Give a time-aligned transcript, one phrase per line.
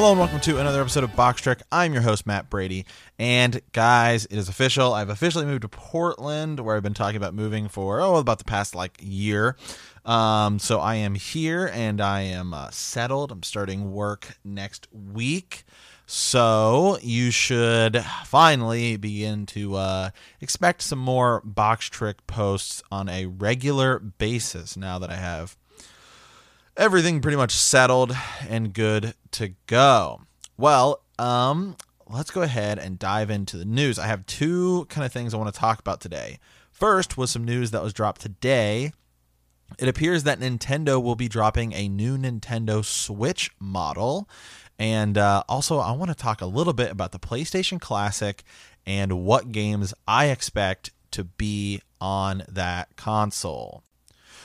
[0.00, 1.60] Hello and welcome to another episode of Box Trek.
[1.70, 2.86] I'm your host Matt Brady,
[3.18, 4.94] and guys, it is official.
[4.94, 8.46] I've officially moved to Portland, where I've been talking about moving for oh about the
[8.46, 9.58] past like year.
[10.06, 13.30] Um, so I am here and I am uh, settled.
[13.30, 15.64] I'm starting work next week.
[16.06, 23.26] So you should finally begin to uh, expect some more box trick posts on a
[23.26, 25.58] regular basis now that I have
[26.80, 28.16] everything pretty much settled
[28.48, 30.22] and good to go.
[30.56, 31.76] Well, um,
[32.08, 33.98] let's go ahead and dive into the news.
[33.98, 36.38] I have two kind of things I want to talk about today.
[36.72, 38.92] First was some news that was dropped today.
[39.78, 44.26] It appears that Nintendo will be dropping a new Nintendo Switch model.
[44.78, 48.42] And uh, also, I want to talk a little bit about the PlayStation Classic
[48.86, 53.82] and what games I expect to be on that console.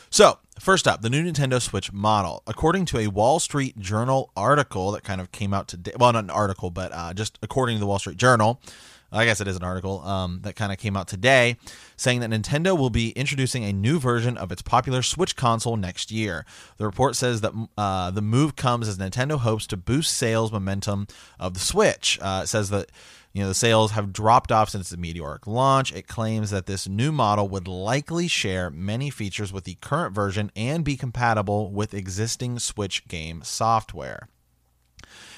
[0.09, 2.43] So, first up, the new Nintendo Switch model.
[2.47, 6.23] According to a Wall Street Journal article that kind of came out today, well, not
[6.23, 8.61] an article, but uh, just according to the Wall Street Journal,
[9.11, 11.57] I guess it is an article um, that kind of came out today
[11.95, 16.11] saying that Nintendo will be introducing a new version of its popular Switch console next
[16.11, 16.45] year.
[16.77, 21.07] The report says that uh, the move comes as Nintendo hopes to boost sales momentum
[21.39, 22.19] of the Switch.
[22.21, 22.89] Uh, it says that
[23.35, 25.93] you know, the sales have dropped off since the meteoric launch.
[25.93, 30.53] It claims that this new model would likely share many features with the current version
[30.55, 34.29] and be compatible with existing Switch game software.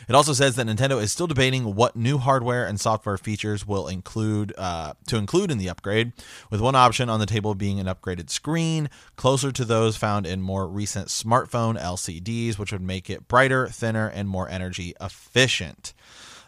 [0.07, 3.87] It also says that Nintendo is still debating what new hardware and software features will
[3.87, 6.13] include uh, to include in the upgrade,
[6.51, 10.43] with one option on the table being an upgraded screen closer to those found in
[10.43, 15.95] more recent smartphone LCDs, which would make it brighter, thinner, and more energy efficient.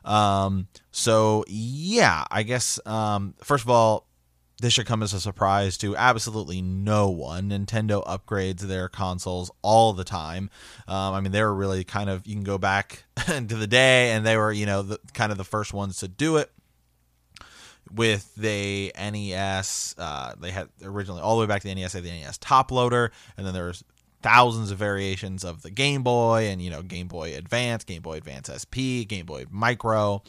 [0.05, 4.07] Um, so yeah, I guess um, first of all,
[4.61, 7.49] this should come as a surprise to absolutely no one.
[7.49, 10.49] Nintendo upgrades their consoles all the time.
[10.87, 14.11] Um, I mean, they were really kind of you can go back to the day,
[14.11, 16.51] and they were you know the, kind of the first ones to do it
[17.93, 19.95] with the NES.
[19.97, 22.37] Uh, they had originally all the way back to the NES, they had the NES
[22.37, 23.83] top loader, and then there was
[24.21, 28.17] thousands of variations of the Game Boy and you know Game Boy Advance, Game Boy
[28.17, 30.23] Advance SP, Game Boy Micro.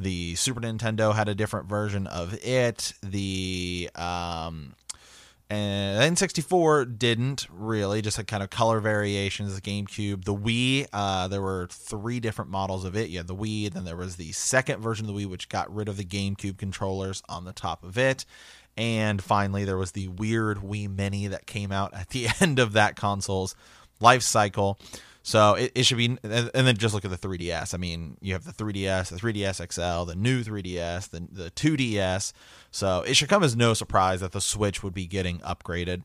[0.00, 2.94] The Super Nintendo had a different version of it.
[3.02, 4.74] The um,
[5.50, 9.54] and N64 didn't really, just had kind of color variations.
[9.54, 13.10] The GameCube, the Wii, uh, there were three different models of it.
[13.10, 15.74] You had the Wii, then there was the second version of the Wii, which got
[15.74, 18.24] rid of the GameCube controllers on the top of it.
[18.76, 22.72] And finally, there was the weird Wii Mini that came out at the end of
[22.74, 23.54] that console's
[24.00, 24.78] life cycle.
[25.22, 27.74] So it, it should be, and then just look at the 3DS.
[27.74, 32.32] I mean, you have the 3DS, the 3DS XL, the new 3DS, the, the 2DS.
[32.70, 36.02] So it should come as no surprise that the Switch would be getting upgraded.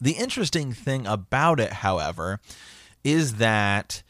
[0.00, 2.40] The interesting thing about it, however,
[3.04, 4.02] is that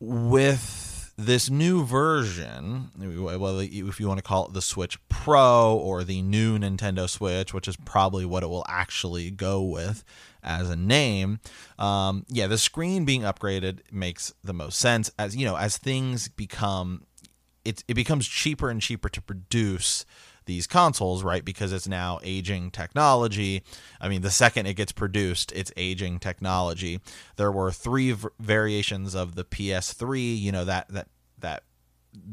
[0.00, 6.02] with this new version, well, if you want to call it the Switch Pro or
[6.02, 10.04] the new Nintendo Switch, which is probably what it will actually go with
[10.44, 11.40] as a name,
[11.78, 15.10] um, yeah, the screen being upgraded makes the most sense.
[15.18, 17.06] As you know, as things become,
[17.64, 20.04] it it becomes cheaper and cheaper to produce
[20.46, 21.44] these consoles, right?
[21.44, 23.62] Because it's now aging technology.
[24.00, 27.00] I mean, the second it gets produced, it's aging technology.
[27.36, 30.38] There were three v- variations of the PS3.
[30.38, 31.08] You know that that
[31.38, 31.62] that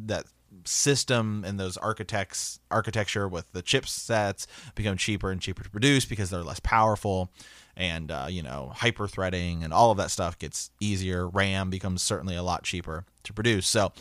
[0.05, 0.25] that
[0.65, 6.29] system and those architects architecture with the chipsets become cheaper and cheaper to produce because
[6.29, 7.31] they're less powerful
[7.75, 11.27] and uh, you know hyper threading and all of that stuff gets easier.
[11.27, 13.68] Ram becomes certainly a lot cheaper to produce.
[13.68, 13.91] So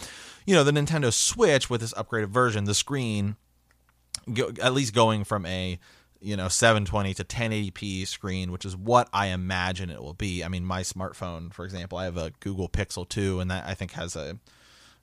[0.47, 3.37] you know the nintendo switch with this upgraded version the screen
[4.33, 5.79] go, at least going from a
[6.21, 10.45] you know 720 to 1080p screen which is what i imagine it will be.
[10.45, 13.75] I mean my smartphone for example i have a google pixel 2 and that i
[13.75, 14.39] think has a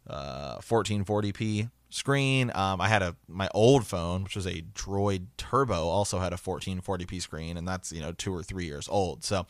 [0.07, 2.51] uh, 1440p screen.
[2.53, 6.37] Um, I had a my old phone, which was a Droid Turbo, also had a
[6.37, 9.23] 1440p screen, and that's you know two or three years old.
[9.23, 9.45] So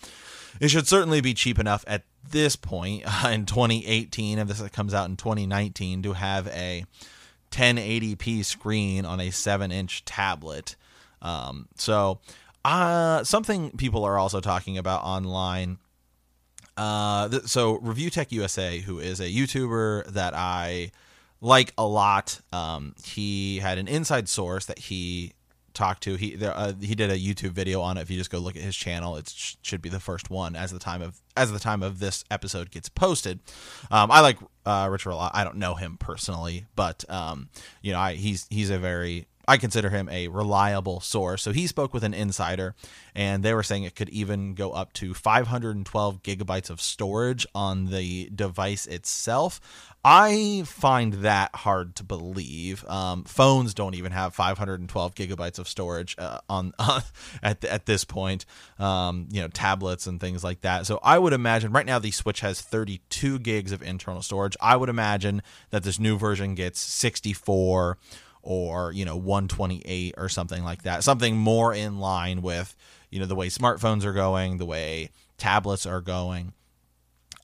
[0.59, 4.93] it should certainly be cheap enough at this point uh, in 2018, if this comes
[4.93, 6.85] out in 2019, to have a
[7.51, 10.75] 1080p screen on a seven-inch tablet.
[11.21, 12.19] Um, so
[12.65, 15.77] uh, something people are also talking about online.
[16.75, 20.91] Uh, th- so Review Tech USA, who is a YouTuber that I
[21.41, 22.41] like a lot.
[22.51, 25.33] Um, he had an inside source that he
[25.73, 26.15] talked to.
[26.15, 28.01] He there, uh, he did a YouTube video on it.
[28.01, 30.55] If you just go look at his channel, it sh- should be the first one
[30.55, 33.39] as the time of as the time of this episode gets posted.
[33.91, 35.31] Um, I like uh, Richard a lot.
[35.33, 37.49] I don't know him personally, but um,
[37.81, 41.41] you know, I, he's he's a very I consider him a reliable source.
[41.41, 42.75] So he spoke with an insider,
[43.15, 47.85] and they were saying it could even go up to 512 gigabytes of storage on
[47.85, 49.61] the device itself.
[50.05, 52.85] I find that hard to believe.
[52.87, 57.01] Um, phones don't even have 512 gigabytes of storage uh, on uh,
[57.43, 58.45] at at this point.
[58.79, 60.85] Um, you know, tablets and things like that.
[60.85, 64.55] So I would imagine right now the Switch has 32 gigs of internal storage.
[64.61, 65.41] I would imagine
[65.71, 67.97] that this new version gets 64
[68.43, 72.77] or you know 128 or something like that something more in line with
[73.09, 76.53] you know the way smartphones are going the way tablets are going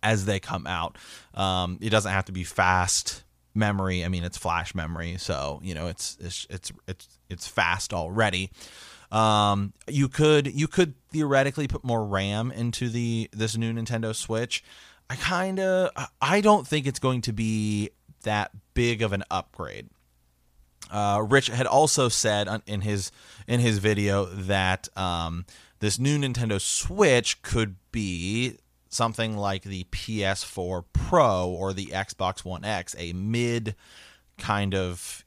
[0.04, 0.98] as they come out.
[1.34, 3.24] Um, it doesn't have to be fast
[3.56, 4.04] memory.
[4.04, 8.52] I mean it's flash memory so you know it's it's it's it's, it's fast already.
[9.12, 14.64] Um, you could you could theoretically put more ram into the this new nintendo switch.
[15.10, 15.92] I kind of
[16.22, 17.92] i don't think it's going to be
[18.24, 19.90] that big of an upgrade.
[20.90, 23.12] Uh, Rich had also said in his
[23.48, 25.46] in his video that um,
[25.80, 28.58] this new Nintendo Switch could be
[28.94, 33.76] something like the PS4 Pro or the Xbox One X, a mid
[34.38, 35.26] kind of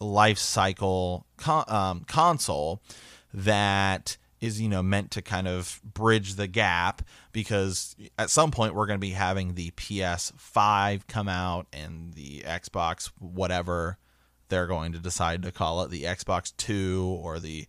[0.00, 2.82] life cycle con- um, console
[3.32, 7.02] that is you know meant to kind of bridge the gap
[7.32, 12.40] because at some point we're going to be having the PS5 come out and the
[12.40, 13.98] Xbox whatever
[14.48, 17.66] they're going to decide to call it the Xbox 2 or the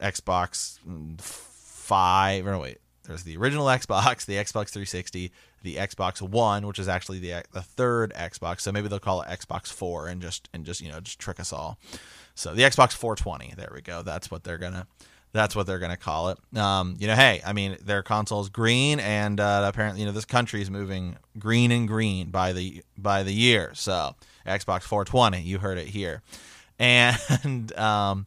[0.00, 0.78] Xbox
[1.20, 5.32] 5 or no, wait there's the original Xbox, the Xbox 360,
[5.62, 8.60] the Xbox One, which is actually the the third Xbox.
[8.60, 11.40] So maybe they'll call it Xbox 4 and just and just you know just trick
[11.40, 11.78] us all.
[12.34, 14.02] So the Xbox 420, there we go.
[14.02, 14.86] That's what they're gonna
[15.32, 16.38] that's what they're gonna call it.
[16.56, 20.26] Um, you know, hey, I mean their console's green, and uh, apparently you know this
[20.26, 23.72] country is moving green and green by the by the year.
[23.74, 24.16] So
[24.46, 26.22] Xbox 420, you heard it here,
[26.78, 28.26] and um,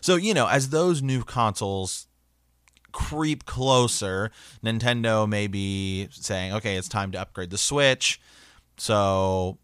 [0.00, 2.06] so you know as those new consoles
[2.96, 4.30] creep closer,
[4.64, 8.18] Nintendo may be saying, okay, it's time to upgrade the Switch.
[8.78, 9.58] So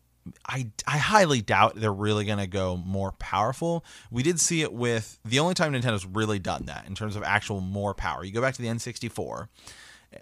[0.46, 3.86] I, I highly doubt they're really going to go more powerful.
[4.10, 7.22] We did see it with the only time Nintendo's really done that in terms of
[7.22, 8.22] actual more power.
[8.22, 9.48] You go back to the N64.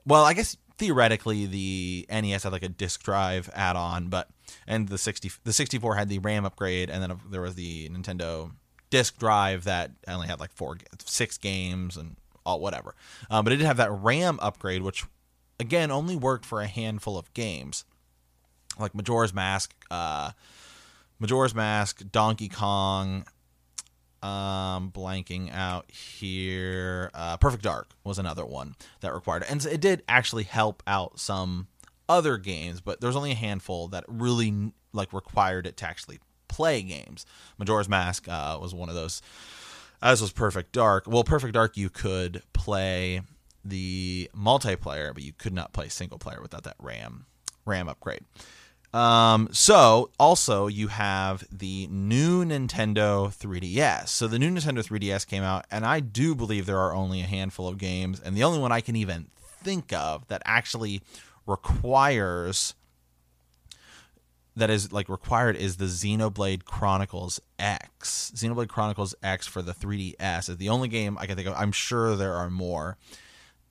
[0.07, 4.29] Well, I guess theoretically the NES had like a disk drive add-on, but
[4.69, 8.53] and the 60 the 64 had the RAM upgrade and then there was the Nintendo
[8.89, 12.95] disk drive that only had like four six games and all whatever.
[13.31, 15.05] Um, but it did have that RAM upgrade, which
[15.59, 17.85] again only worked for a handful of games,
[18.79, 20.33] like Majora's Mask, uh,
[21.19, 23.25] Majora's Mask, Donkey Kong.
[24.23, 27.11] Um, blanking out here.
[27.15, 31.19] Uh, Perfect Dark was another one that required it, and it did actually help out
[31.19, 31.69] some
[32.07, 36.19] other games, but there's only a handful that really like required it to actually
[36.49, 37.25] play games.
[37.57, 39.23] Majora's Mask uh, was one of those
[40.03, 41.05] as was Perfect Dark.
[41.07, 43.23] Well, Perfect Dark, you could play
[43.65, 47.27] the multiplayer, but you could not play single player without that RAM
[47.67, 48.23] RAM upgrade.
[48.93, 54.09] Um, so also you have the new Nintendo 3DS.
[54.09, 57.27] So the new Nintendo 3DS came out, and I do believe there are only a
[57.27, 59.29] handful of games, and the only one I can even
[59.63, 61.03] think of that actually
[61.47, 62.75] requires
[64.57, 68.33] that is like required is the Xenoblade Chronicles X.
[68.35, 71.55] Xenoblade Chronicles X for the 3DS is the only game I can think of.
[71.57, 72.97] I'm sure there are more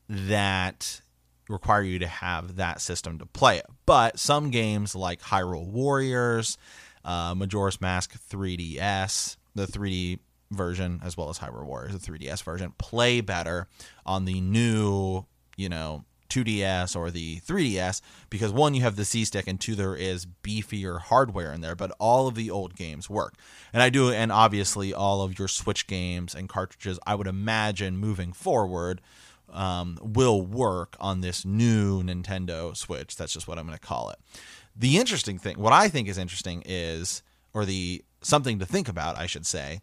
[0.07, 1.01] that
[1.49, 3.65] require you to have that system to play it.
[3.85, 6.57] But some games like Hyrule Warriors,
[7.03, 10.19] uh, Majora's Mask 3DS, the 3D
[10.51, 13.67] version, as well as Hyrule Warriors, the 3DS version, play better
[14.05, 15.25] on the new,
[15.57, 19.75] you know, 2DS or the 3DS because one, you have the C stick, and two,
[19.75, 23.35] there is beefier hardware in there, but all of the old games work.
[23.73, 27.97] And I do, and obviously, all of your Switch games and cartridges, I would imagine
[27.97, 29.01] moving forward,
[29.51, 33.15] um, will work on this new Nintendo Switch.
[33.15, 34.19] That's just what I'm going to call it.
[34.75, 39.17] The interesting thing, what I think is interesting is, or the something to think about,
[39.17, 39.81] I should say,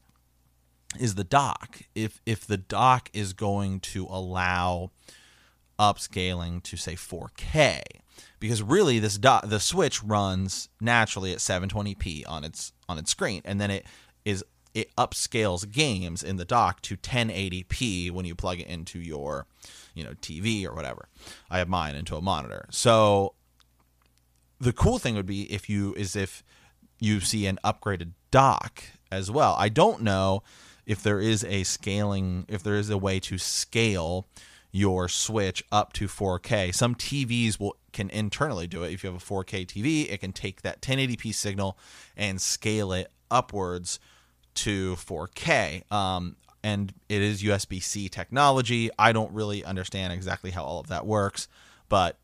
[0.98, 1.82] is the dock.
[1.94, 4.90] If if the dock is going to allow
[5.78, 7.80] upscaling to say 4K,
[8.40, 13.42] because really this dock, the Switch runs naturally at 720p on its on its screen,
[13.44, 13.86] and then it
[14.24, 19.46] is it upscales games in the dock to 1080p when you plug it into your
[19.94, 21.08] you know TV or whatever.
[21.50, 22.66] I have mine into a monitor.
[22.70, 23.34] So
[24.60, 26.44] the cool thing would be if you is if
[26.98, 29.54] you see an upgraded dock as well.
[29.58, 30.42] I don't know
[30.86, 34.28] if there is a scaling if there is a way to scale
[34.72, 36.74] your switch up to 4K.
[36.74, 38.92] Some TVs will can internally do it.
[38.92, 41.78] If you have a 4K TV, it can take that 1080p signal
[42.16, 43.98] and scale it upwards
[44.54, 45.90] to 4K.
[45.90, 48.90] Um, and it is USB C technology.
[48.98, 51.48] I don't really understand exactly how all of that works,
[51.88, 52.18] but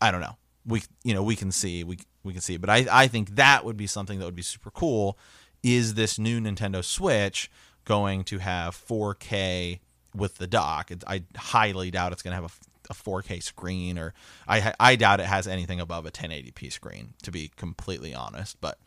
[0.00, 0.36] I don't know.
[0.66, 3.64] We you know we can see we we can see, but I I think that
[3.64, 5.18] would be something that would be super cool.
[5.62, 7.50] Is this new Nintendo Switch
[7.84, 9.80] going to have 4K
[10.14, 10.90] with the dock?
[10.90, 12.50] It, I highly doubt it's going to have
[12.88, 14.14] a, a 4K screen, or
[14.46, 17.14] I I doubt it has anything above a 1080p screen.
[17.22, 18.78] To be completely honest, but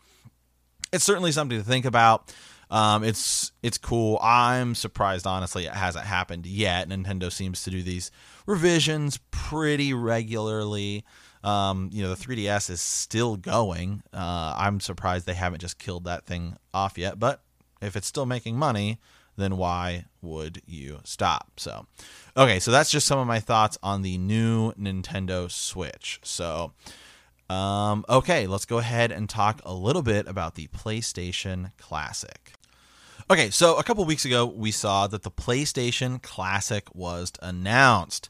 [0.92, 2.32] it's certainly something to think about.
[2.70, 4.18] Um, it's it's cool.
[4.22, 6.88] I'm surprised, honestly, it hasn't happened yet.
[6.88, 8.10] Nintendo seems to do these
[8.46, 11.04] revisions pretty regularly.
[11.44, 14.02] Um, you know, the 3DS is still going.
[14.12, 17.18] Uh, I'm surprised they haven't just killed that thing off yet.
[17.18, 17.42] But
[17.82, 18.98] if it's still making money,
[19.36, 21.58] then why would you stop?
[21.58, 21.86] So,
[22.36, 26.20] okay, so that's just some of my thoughts on the new Nintendo Switch.
[26.22, 26.72] So,
[27.48, 32.52] um, okay, let's go ahead and talk a little bit about the PlayStation Classic.
[33.30, 38.28] Okay, so a couple weeks ago, we saw that the PlayStation Classic was announced.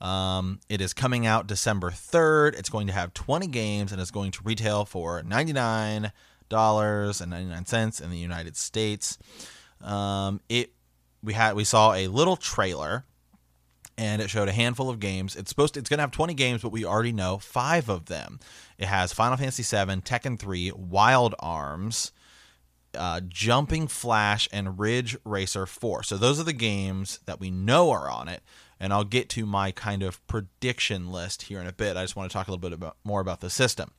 [0.00, 2.58] Um, it is coming out December 3rd.
[2.58, 8.18] It's going to have 20 games and it's going to retail for $99.99 in the
[8.18, 9.18] United States.
[9.84, 10.72] Um, it
[11.22, 13.04] we had we saw a little trailer
[13.96, 15.36] and it showed a handful of games.
[15.36, 18.06] It's supposed to, it's going to have 20 games, but we already know 5 of
[18.06, 18.40] them.
[18.78, 22.12] It has Final Fantasy 7, Tekken 3, Wild Arms,
[22.96, 26.02] uh, Jumping Flash, and Ridge Racer 4.
[26.02, 28.42] So those are the games that we know are on it.
[28.80, 31.96] And I'll get to my kind of prediction list here in a bit.
[31.96, 33.92] I just want to talk a little bit about, more about the system.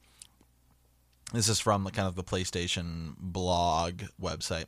[1.33, 4.65] This is from the kind of the PlayStation blog website.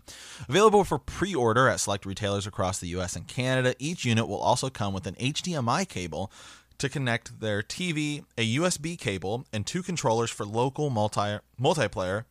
[0.49, 3.75] Available for pre-order at select retailers across the US and Canada.
[3.79, 6.31] Each unit will also come with an HDMI cable
[6.79, 12.25] to connect their TV, a USB cable, and two controllers for local multi multiplayer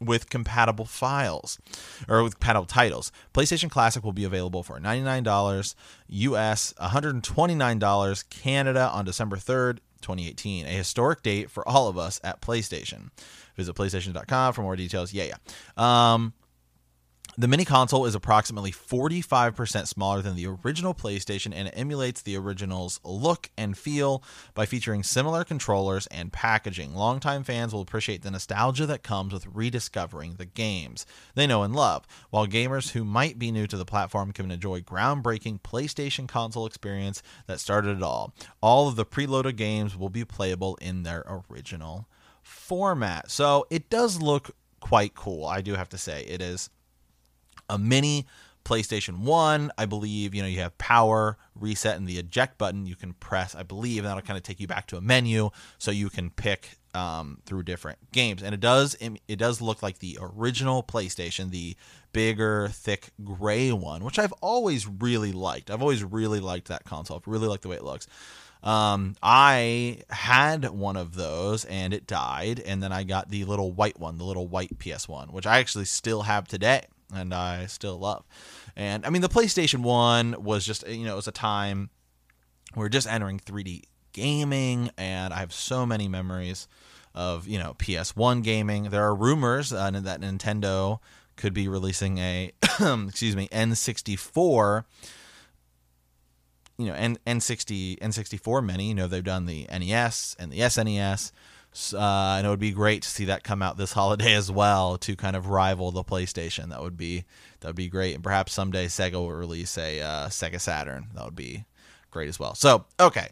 [0.00, 1.58] with compatible files
[2.08, 3.12] or with compatible titles.
[3.34, 5.74] PlayStation Classic will be available for $99
[6.08, 12.40] US, $129 Canada on December 3rd, 2018, a historic date for all of us at
[12.40, 13.10] PlayStation.
[13.56, 15.12] Visit PlayStation.com for more details.
[15.12, 16.14] Yeah, yeah.
[16.14, 16.32] Um,
[17.40, 22.36] the mini console is approximately 45% smaller than the original PlayStation and it emulates the
[22.36, 26.94] original's look and feel by featuring similar controllers and packaging.
[26.94, 31.74] Longtime fans will appreciate the nostalgia that comes with rediscovering the games they know and
[31.74, 36.66] love, while gamers who might be new to the platform can enjoy groundbreaking PlayStation console
[36.66, 38.34] experience that started it all.
[38.60, 42.06] All of the preloaded games will be playable in their original
[42.42, 43.30] format.
[43.30, 45.46] So it does look quite cool.
[45.46, 46.68] I do have to say it is
[47.70, 48.26] a mini
[48.64, 49.72] PlayStation 1.
[49.78, 53.54] I believe, you know, you have power, reset, and the eject button you can press,
[53.54, 56.30] I believe, and that'll kind of take you back to a menu so you can
[56.30, 58.42] pick um, through different games.
[58.42, 61.76] And it does it does look like the original PlayStation, the
[62.12, 65.70] bigger, thick gray one, which I've always really liked.
[65.70, 67.16] I've always really liked that console.
[67.16, 68.06] I've really like the way it looks.
[68.62, 73.72] Um, I had one of those and it died, and then I got the little
[73.72, 76.82] white one, the little white PS1, which I actually still have today
[77.14, 78.24] and I still love.
[78.76, 81.90] And I mean, the PlayStation 1 was just, you know, it was a time
[82.76, 86.68] we are just entering 3D gaming, and I have so many memories
[87.14, 88.84] of, you know, PS1 gaming.
[88.84, 91.00] There are rumors uh, that Nintendo
[91.36, 94.84] could be releasing a, excuse me, N64
[96.80, 98.88] you know N N60 N64 mini.
[98.88, 101.30] You know they've done the NES and the SNES.
[101.72, 104.98] Uh, and it would be great to see that come out this holiday as well
[104.98, 106.70] to kind of rival the PlayStation.
[106.70, 107.24] That would be
[107.60, 111.08] that would be great, and perhaps someday Sega will release a uh, Sega Saturn.
[111.14, 111.64] That would be
[112.10, 112.54] great as well.
[112.54, 113.28] So okay,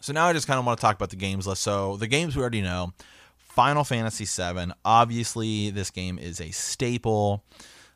[0.00, 1.62] so now I just kind of want to talk about the games list.
[1.62, 2.92] So the games we already know:
[3.36, 4.72] Final Fantasy VII.
[4.84, 7.44] Obviously, this game is a staple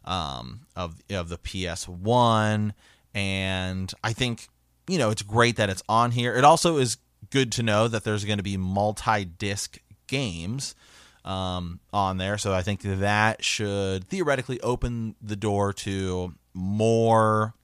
[0.04, 2.74] um, of of the PS One,
[3.14, 4.48] and I think
[4.88, 6.34] you know it's great that it's on here.
[6.34, 6.98] It also is
[7.32, 10.76] good to know that there's going to be multi-disc games
[11.24, 12.38] um, on there.
[12.38, 17.54] So I think that should theoretically open the door to more,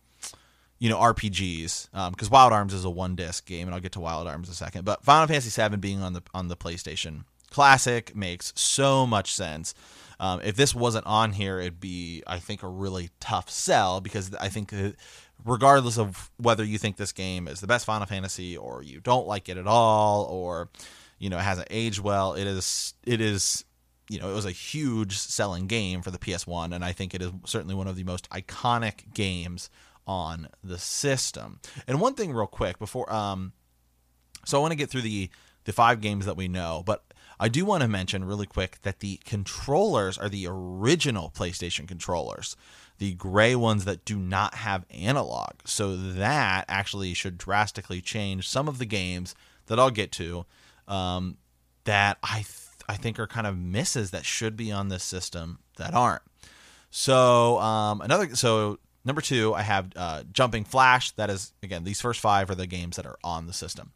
[0.79, 1.91] you know, RPGs.
[2.11, 4.49] Because um, Wild Arms is a one disc game, and I'll get to Wild Arms
[4.49, 4.85] in a second.
[4.85, 9.75] But Final Fantasy VII being on the on the PlayStation Classic makes so much sense.
[10.21, 14.35] Um, if this wasn't on here, it'd be, I think, a really tough sell because
[14.35, 14.73] I think,
[15.45, 19.27] regardless of whether you think this game is the best Final Fantasy or you don't
[19.27, 20.69] like it at all, or
[21.19, 22.35] you know, it hasn't aged well.
[22.35, 23.65] It is it is
[24.11, 27.21] you know, it was a huge selling game for the PS1 and I think it
[27.21, 29.69] is certainly one of the most iconic games
[30.07, 31.61] on the system.
[31.87, 33.53] And one thing real quick before um
[34.47, 35.31] so I want to get through the
[35.65, 37.05] the five games that we know, but
[37.41, 42.57] I do want to mention really quick that the controllers are the original PlayStation controllers,
[42.99, 45.53] the gray ones that do not have analog.
[45.65, 49.35] So that actually should drastically change some of the games
[49.67, 50.47] that I'll get to
[50.89, 51.37] um,
[51.85, 52.55] that I th-
[52.89, 56.23] I think are kind of misses that should be on this system that aren't.
[56.91, 61.13] So um, another so number two I have uh, Jumping Flash.
[61.13, 63.93] That is again these first five are the games that are on the system.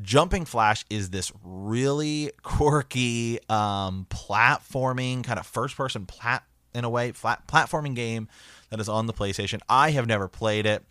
[0.00, 6.44] Jumping Flash is this really quirky um, platforming kind of first person plat
[6.74, 8.28] in a way flat platforming game
[8.70, 9.60] that is on the PlayStation.
[9.68, 10.84] I have never played it,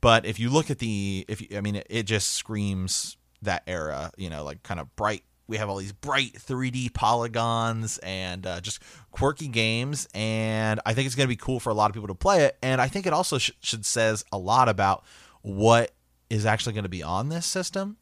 [0.00, 3.62] but if you look at the if you, I mean it, it just screams that
[3.66, 5.24] era, you know, like kind of bright.
[5.50, 8.80] We have all these bright 3D polygons and uh, just
[9.10, 12.06] quirky games, and I think it's going to be cool for a lot of people
[12.06, 12.56] to play it.
[12.62, 15.04] And I think it also sh- should says a lot about
[15.42, 15.90] what
[16.30, 17.96] is actually going to be on this system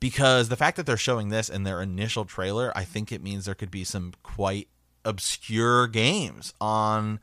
[0.00, 3.44] because the fact that they're showing this in their initial trailer, I think it means
[3.44, 4.68] there could be some quite
[5.04, 7.20] obscure games on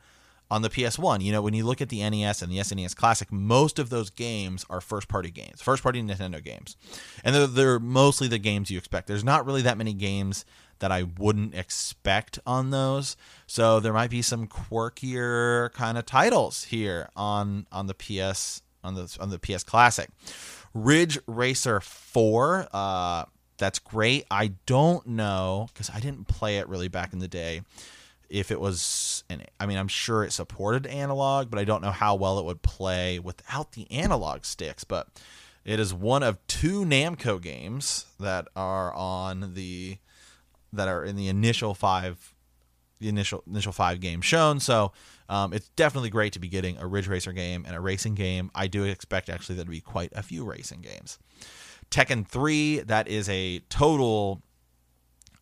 [0.54, 1.20] on the PS1.
[1.20, 4.08] You know, when you look at the NES and the SNES Classic, most of those
[4.08, 6.76] games are first party games, first party Nintendo games.
[7.24, 9.08] And they're, they're mostly the games you expect.
[9.08, 10.44] There's not really that many games
[10.78, 13.16] that I wouldn't expect on those.
[13.48, 18.94] So there might be some quirkier kind of titles here on on the PS on
[18.94, 20.08] the on the PS Classic.
[20.72, 23.24] Ridge Racer 4 uh
[23.56, 24.24] that's great.
[24.30, 27.62] I don't know cuz I didn't play it really back in the day
[28.34, 31.92] if it was an I mean I'm sure it supported analog, but I don't know
[31.92, 35.06] how well it would play without the analog sticks, but
[35.64, 39.98] it is one of two Namco games that are on the
[40.72, 42.34] that are in the initial 5
[42.98, 44.58] the initial initial 5 games shown.
[44.58, 44.90] So
[45.28, 48.50] um, it's definitely great to be getting a Ridge Racer game and a racing game.
[48.52, 51.20] I do expect actually there to be quite a few racing games.
[51.88, 54.42] Tekken 3, that is a total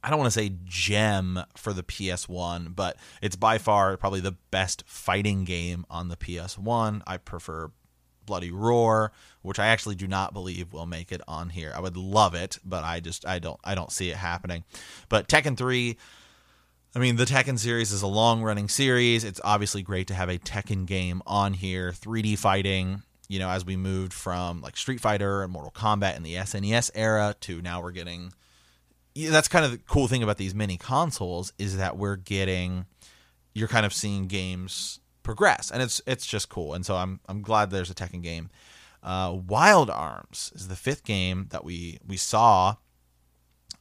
[0.03, 4.37] I don't want to say gem for the PS1, but it's by far probably the
[4.51, 7.03] best fighting game on the PS1.
[7.07, 7.71] I prefer
[8.27, 9.13] Bloody Roar,
[9.43, 11.73] which I actually do not believe will make it on here.
[11.75, 14.65] I would love it, but I just I don't I don't see it happening.
[15.09, 15.97] But Tekken 3
[16.95, 19.25] I mean, the Tekken series is a long running series.
[19.25, 21.91] It's obviously great to have a Tekken game on here.
[21.91, 26.23] 3D fighting, you know, as we moved from like Street Fighter and Mortal Kombat in
[26.23, 28.35] the SNES era to now we're getting
[29.15, 32.87] that's kind of the cool thing about these mini consoles is that we're getting
[33.55, 36.75] you're kind of seeing games progress and it's it's just cool.
[36.75, 38.51] And so i'm i'm glad there's a tekken game.
[39.03, 42.77] Uh, wild arms is the fifth game that we we saw.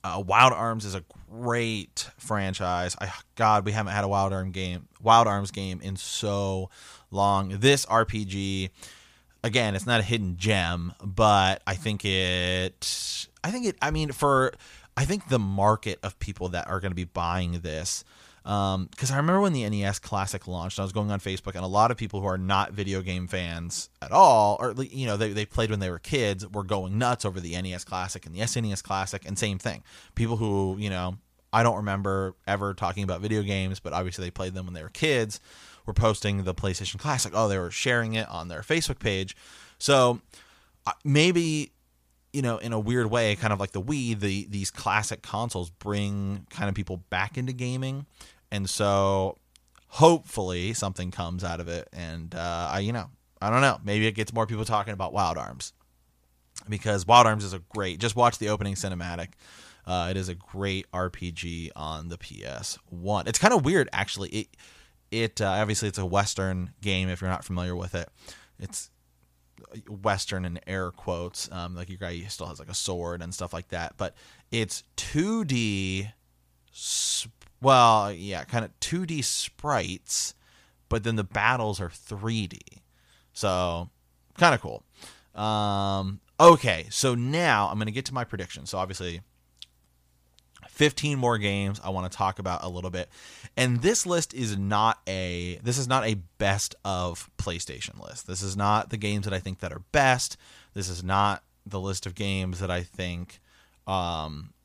[0.04, 2.96] Uh, wild arms is a great franchise.
[3.00, 6.70] I god we haven't had a wild arm game wild arms game in so
[7.12, 7.60] long.
[7.60, 8.70] This rpg
[9.44, 14.12] again it's not a hidden gem but i think it i think it i mean
[14.12, 14.54] for
[14.98, 18.04] I think the market of people that are going to be buying this
[18.44, 21.64] because um, I remember when the NES Classic launched, I was going on Facebook, and
[21.64, 25.16] a lot of people who are not video game fans at all, or you know,
[25.16, 28.34] they, they played when they were kids, were going nuts over the NES Classic and
[28.34, 29.84] the SNES Classic, and same thing.
[30.16, 31.18] People who you know,
[31.54, 34.82] I don't remember ever talking about video games, but obviously they played them when they
[34.82, 35.40] were kids,
[35.86, 37.34] were posting the PlayStation Classic.
[37.36, 39.36] Oh, they were sharing it on their Facebook page.
[39.78, 40.20] So
[40.88, 41.74] uh, maybe
[42.34, 45.70] you know, in a weird way, kind of like the Wii, the these classic consoles
[45.70, 48.06] bring kind of people back into gaming,
[48.52, 49.38] and so
[49.88, 51.90] hopefully something comes out of it.
[51.92, 53.10] And uh, I, you know,
[53.42, 55.74] I don't know, maybe it gets more people talking about Wild Arms
[56.70, 58.00] because Wild Arms is a great.
[58.00, 59.30] Just watch the opening cinematic.
[59.86, 63.28] Uh, it is a great RPG on the PS One.
[63.28, 64.30] It's kind of weird, actually.
[64.30, 64.48] It
[65.12, 67.10] it uh, obviously it's a Western game.
[67.10, 68.10] If you're not familiar with it,
[68.60, 68.90] it's
[69.88, 73.54] western in air quotes um, like your guy still has like a sword and stuff
[73.54, 74.16] like that but
[74.52, 76.12] it's 2d
[77.62, 80.34] well yeah kind of 2d sprites
[80.90, 82.60] but then the battles are 3d
[83.34, 83.90] so
[84.38, 84.84] kind of cool.
[85.42, 88.66] Um, okay so now i'm going to get to my prediction.
[88.66, 89.22] So obviously
[90.82, 93.08] 15 more games I want to talk about a little bit.
[93.56, 98.26] And this list is not a this is not a best of PlayStation list.
[98.26, 100.38] This is not the games that I think that are best.
[100.74, 103.42] This is not the list of games that I think
[103.86, 104.56] um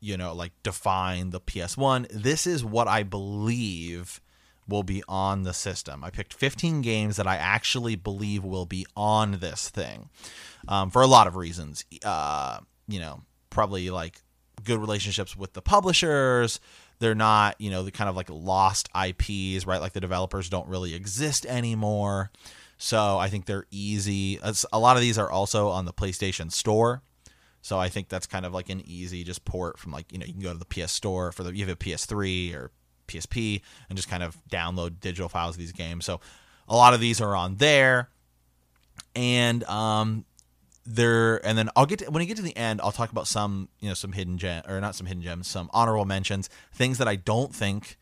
[0.00, 2.08] you know like define the PS1.
[2.10, 4.20] This is what I believe
[4.66, 6.02] will be on the system.
[6.02, 10.10] I picked 15 games that I actually believe will be on this thing
[10.66, 11.84] um, for a lot of reasons.
[12.04, 14.22] Uh, you know, probably like
[14.64, 16.60] good relationships with the publishers.
[16.98, 19.80] They're not, you know, the kind of like lost IPs, right?
[19.80, 22.30] Like the developers don't really exist anymore.
[22.78, 24.38] So I think they're easy.
[24.72, 27.02] A lot of these are also on the PlayStation Store.
[27.60, 30.26] So I think that's kind of like an easy just port from like, you know,
[30.26, 32.72] you can go to the PS Store for the you have a PS3 or
[33.06, 36.04] PSP and just kind of download digital files of these games.
[36.04, 36.20] So
[36.68, 38.08] a lot of these are on there.
[39.14, 40.24] And um
[40.84, 43.26] there and then I'll get to, when I get to the end, I'll talk about
[43.26, 46.98] some, you know, some hidden gem or not some hidden gems, some honorable mentions, things
[46.98, 47.98] that I don't think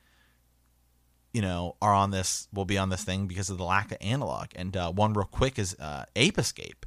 [1.33, 3.99] you know are on this will be on this thing because of the lack of
[4.01, 4.49] analog.
[4.57, 6.87] And uh, one real quick is uh, Ape Escape.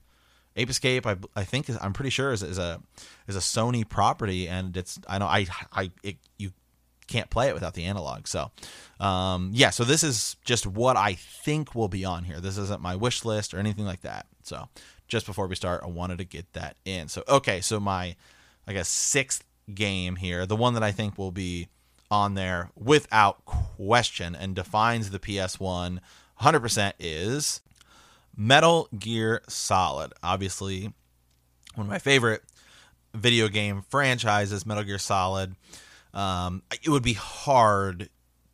[0.56, 2.82] Ape Escape, I, I think is, I'm pretty sure is, is a
[3.27, 6.51] is a Sony property, and it's I know I I it, you
[7.08, 8.27] can't play it without the analog.
[8.27, 8.51] So,
[8.99, 12.39] um, yeah, so this is just what I think will be on here.
[12.39, 14.25] This isn't my wish list or anything like that.
[14.43, 14.69] So,
[15.08, 17.08] just before we start, I wanted to get that in.
[17.08, 18.16] So, okay, so my,
[18.68, 21.68] I guess, sixth game here, the one that I think will be
[22.10, 26.00] on there without question and defines the PS1
[26.42, 27.62] 100% is
[28.36, 30.13] Metal Gear Solid.
[30.22, 30.94] Obviously,
[31.76, 32.44] one of my favorite
[33.13, 35.56] video game franchises, Metal Gear Solid.
[36.13, 38.10] Um, it would be hard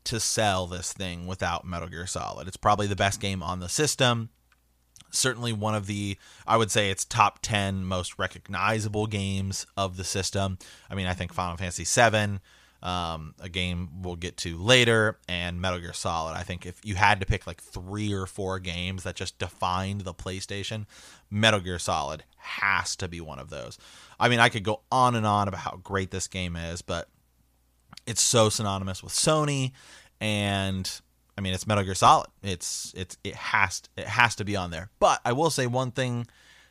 [0.05, 2.47] to sell this thing without Metal Gear Solid.
[2.47, 4.29] It's probably the best game on the system.
[5.11, 6.17] Certainly one of the,
[6.47, 10.57] I would say it's top 10 most recognizable games of the system.
[10.89, 12.39] I mean, I think Final Fantasy VII,
[12.81, 16.35] um, a game we'll get to later, and Metal Gear Solid.
[16.35, 20.01] I think if you had to pick like three or four games that just defined
[20.01, 20.85] the PlayStation,
[21.29, 23.77] Metal Gear Solid has to be one of those.
[24.19, 27.09] I mean, I could go on and on about how great this game is, but
[28.07, 29.71] it's so synonymous with Sony,
[30.21, 31.01] and
[31.39, 32.27] I mean it's Metal Gear Solid.
[32.43, 34.89] It's it's it has it has to be on there.
[34.99, 36.27] But I will say one thing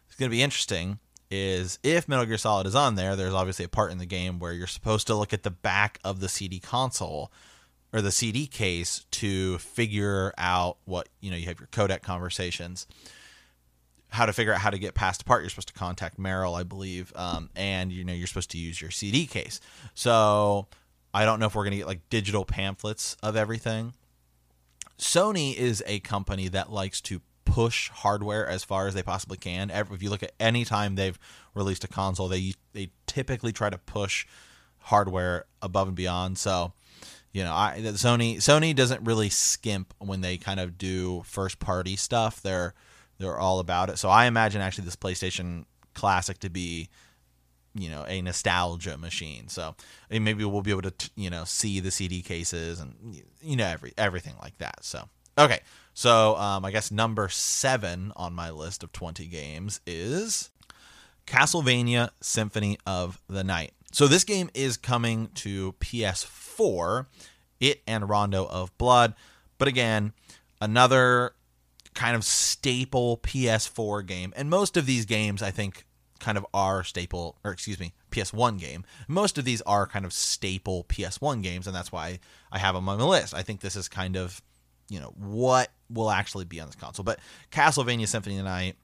[0.06, 0.98] that's going to be interesting
[1.30, 4.38] is if Metal Gear Solid is on there, there's obviously a part in the game
[4.38, 7.32] where you're supposed to look at the back of the CD console
[7.94, 11.38] or the CD case to figure out what you know.
[11.38, 12.86] You have your codec conversations,
[14.10, 15.42] how to figure out how to get past a part.
[15.42, 18.82] You're supposed to contact Meryl, I believe, um, and you know you're supposed to use
[18.82, 19.62] your CD case.
[19.94, 20.66] So
[21.14, 23.94] I don't know if we're going to get like digital pamphlets of everything.
[24.98, 29.70] Sony is a company that likes to push hardware as far as they possibly can.
[29.70, 31.18] If you look at any time they've
[31.54, 34.26] released a console, they they typically try to push
[34.78, 36.38] hardware above and beyond.
[36.38, 36.72] So,
[37.32, 41.96] you know, I Sony Sony doesn't really skimp when they kind of do first party
[41.96, 42.42] stuff.
[42.42, 42.74] They're
[43.18, 43.98] they're all about it.
[43.98, 46.88] So I imagine actually this PlayStation Classic to be
[47.74, 49.48] you know a nostalgia machine.
[49.48, 49.74] So
[50.10, 53.92] maybe we'll be able to you know see the cd cases and you know every
[53.96, 54.84] everything like that.
[54.84, 55.60] So okay.
[55.94, 60.50] So um, i guess number seven on my list of 20 games is
[61.26, 63.72] castlevania symphony of the night.
[63.92, 67.06] So this game is coming to ps4
[67.60, 69.14] it and rondo of blood.
[69.58, 70.12] But again
[70.60, 71.32] another
[71.94, 74.32] kind of staple ps4 game.
[74.36, 75.84] And most of these games i think
[76.18, 78.84] kind of are staple, or excuse me, PS1 game.
[79.06, 82.18] Most of these are kind of staple PS1 games, and that's why
[82.52, 83.34] I have them on the list.
[83.34, 84.42] I think this is kind of,
[84.88, 87.04] you know, what will actually be on this console.
[87.04, 88.76] But Castlevania Symphony of the Night,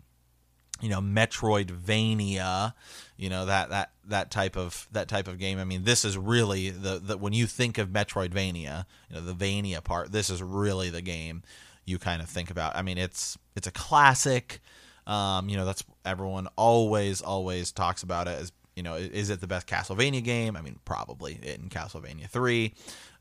[0.80, 2.74] you know, Metroidvania,
[3.16, 5.58] you know that that that type of that type of game.
[5.58, 9.34] I mean, this is really the the when you think of Metroidvania, you know, the
[9.34, 10.10] Vania part.
[10.10, 11.42] This is really the game
[11.84, 12.76] you kind of think about.
[12.76, 14.60] I mean, it's it's a classic
[15.06, 19.40] um, you know, that's everyone always always talks about it as you know, is it
[19.40, 20.56] the best Castlevania game?
[20.56, 22.74] I mean, probably in Castlevania three,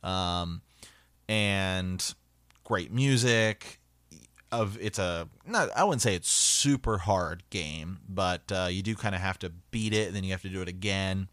[0.04, 0.62] um,
[1.28, 2.14] and
[2.64, 3.80] great music.
[4.52, 8.96] Of it's a not I wouldn't say it's super hard game, but uh, you do
[8.96, 11.28] kind of have to beat it, and then you have to do it again.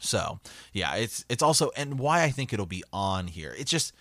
[0.00, 0.40] So
[0.72, 3.54] yeah, it's it's also and why I think it'll be on here.
[3.58, 3.94] It's just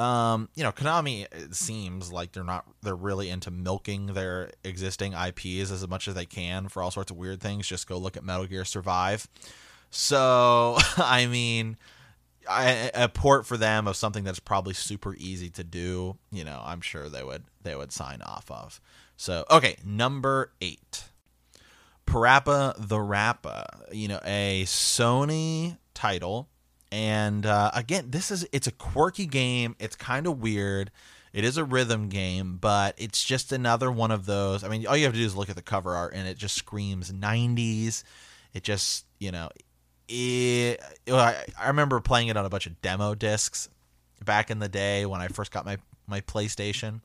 [0.00, 5.12] um, you know, Konami it seems like they're not they're really into milking their existing
[5.12, 7.66] IPs as much as they can for all sorts of weird things.
[7.66, 9.28] Just go look at Metal Gear Survive.
[9.90, 11.76] So, I mean,
[12.48, 16.62] I, a port for them of something that's probably super easy to do, you know,
[16.64, 18.80] I'm sure they would they would sign off of.
[19.16, 21.04] So, okay, number 8.
[22.06, 26.48] PaRappa the Rapper, you know, a Sony title.
[26.92, 29.76] And uh, again, this is it's a quirky game.
[29.78, 30.90] It's kind of weird.
[31.32, 34.64] It is a rhythm game, but it's just another one of those.
[34.64, 36.36] I mean, all you have to do is look at the cover art, and it
[36.36, 38.02] just screams '90s.
[38.52, 39.48] It just, you know,
[40.08, 43.68] it, I, I remember playing it on a bunch of demo discs
[44.24, 47.00] back in the day when I first got my my PlayStation.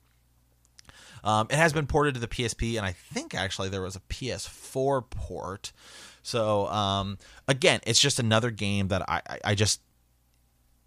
[1.23, 3.99] Um, it has been ported to the PSP, and I think actually there was a
[3.99, 5.71] PS4 port.
[6.25, 9.79] So um, again, it's just another game that I, I, I just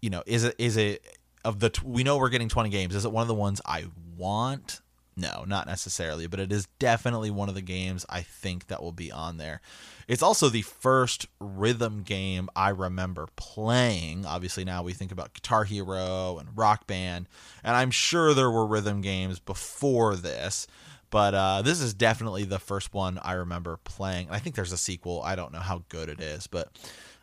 [0.01, 2.93] you know is it is it of the we know we're getting 20 games.
[2.93, 3.85] Is it one of the ones I
[4.17, 4.81] want?
[5.15, 8.93] No, not necessarily, but it is definitely one of the games I think that will
[8.93, 9.59] be on there.
[10.07, 14.25] It's also the first rhythm game I remember playing.
[14.25, 17.27] Obviously, now we think about Guitar Hero and Rock Band,
[17.63, 20.67] and I'm sure there were rhythm games before this,
[21.09, 24.29] but uh, this is definitely the first one I remember playing.
[24.29, 25.21] I think there's a sequel.
[25.23, 26.69] I don't know how good it is, but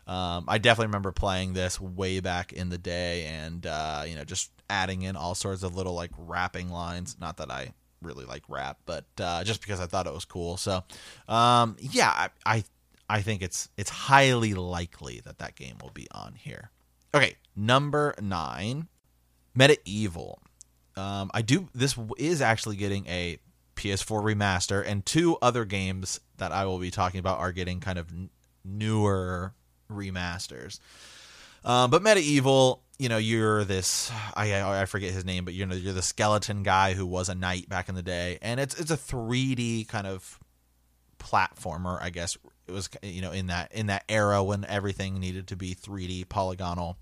[0.07, 4.23] um, I definitely remember playing this way back in the day, and uh, you know,
[4.23, 7.17] just adding in all sorts of little like rapping lines.
[7.19, 10.57] Not that I really like rap, but uh, just because I thought it was cool.
[10.57, 10.83] So,
[11.27, 12.63] um, yeah, I, I
[13.09, 16.71] I think it's it's highly likely that that game will be on here.
[17.13, 18.87] Okay, number nine,
[19.57, 20.37] MediEvil.
[20.95, 21.69] Um, I do.
[21.75, 23.39] This is actually getting a
[23.77, 27.97] PS4 remaster, and two other games that I will be talking about are getting kind
[27.97, 28.07] of
[28.65, 29.53] newer
[29.89, 30.79] remasters.
[31.63, 35.75] Um, but MediEvil, you know, you're this I I forget his name, but you know,
[35.75, 38.91] you're the skeleton guy who was a knight back in the day, and it's it's
[38.91, 40.39] a 3D kind of
[41.19, 42.37] platformer, I guess.
[42.67, 46.27] It was you know in that in that era when everything needed to be 3D
[46.29, 46.97] polygonal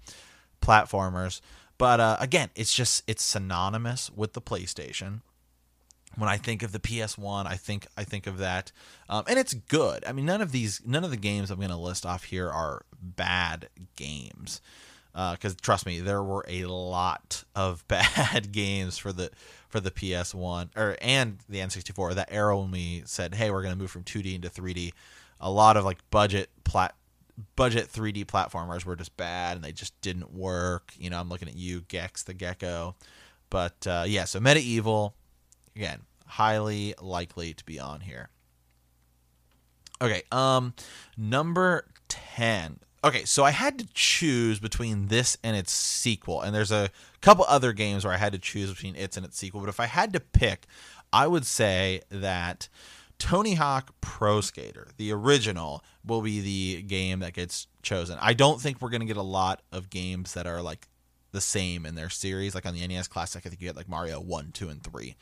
[0.61, 1.41] platformers.
[1.77, 5.21] But uh, again, it's just it's synonymous with the PlayStation
[6.17, 8.71] when I think of the PS1, I think I think of that,
[9.09, 10.03] um, and it's good.
[10.05, 12.49] I mean, none of these, none of the games I'm going to list off here
[12.49, 14.61] are bad games,
[15.13, 19.31] because uh, trust me, there were a lot of bad games for the
[19.69, 22.15] for the PS1 or and the N64.
[22.15, 24.93] That era when we said, "Hey, we're going to move from 2D into 3D,"
[25.39, 26.95] a lot of like budget plat
[27.55, 30.93] budget 3D platformers were just bad and they just didn't work.
[30.97, 32.95] You know, I'm looking at you, Gex the Gecko,
[33.49, 34.25] but uh, yeah.
[34.25, 35.13] So MediEvil
[35.75, 38.29] again, highly likely to be on here.
[40.01, 40.73] Okay, um
[41.17, 42.79] number 10.
[43.03, 46.89] Okay, so I had to choose between this and its sequel, and there's a
[47.21, 49.79] couple other games where I had to choose between its and its sequel, but if
[49.79, 50.65] I had to pick,
[51.13, 52.67] I would say that
[53.19, 58.17] Tony Hawk Pro Skater, the original, will be the game that gets chosen.
[58.19, 60.87] I don't think we're going to get a lot of games that are like
[61.31, 62.55] the same in their series.
[62.55, 65.15] Like on the NES Classic, I think you get like Mario 1, 2, and 3.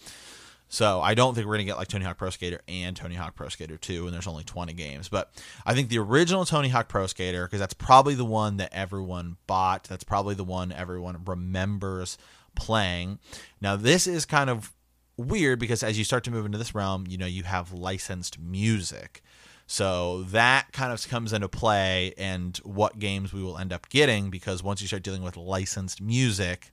[0.73, 3.35] So I don't think we're gonna get like Tony Hawk Pro Skater and Tony Hawk
[3.35, 5.07] Pro Skater 2, and there's only 20 games.
[5.07, 5.31] But
[5.67, 9.37] I think the original Tony Hawk Pro Skater, because that's probably the one that everyone
[9.45, 9.83] bought.
[9.83, 12.17] That's probably the one everyone remembers
[12.55, 13.19] playing.
[13.61, 14.73] Now this is kind of
[15.15, 18.39] weird because as you start to move into this realm, you know you have licensed
[18.39, 19.21] music.
[19.67, 24.31] So that kind of comes into play and what games we will end up getting
[24.31, 26.71] because once you start dealing with licensed music,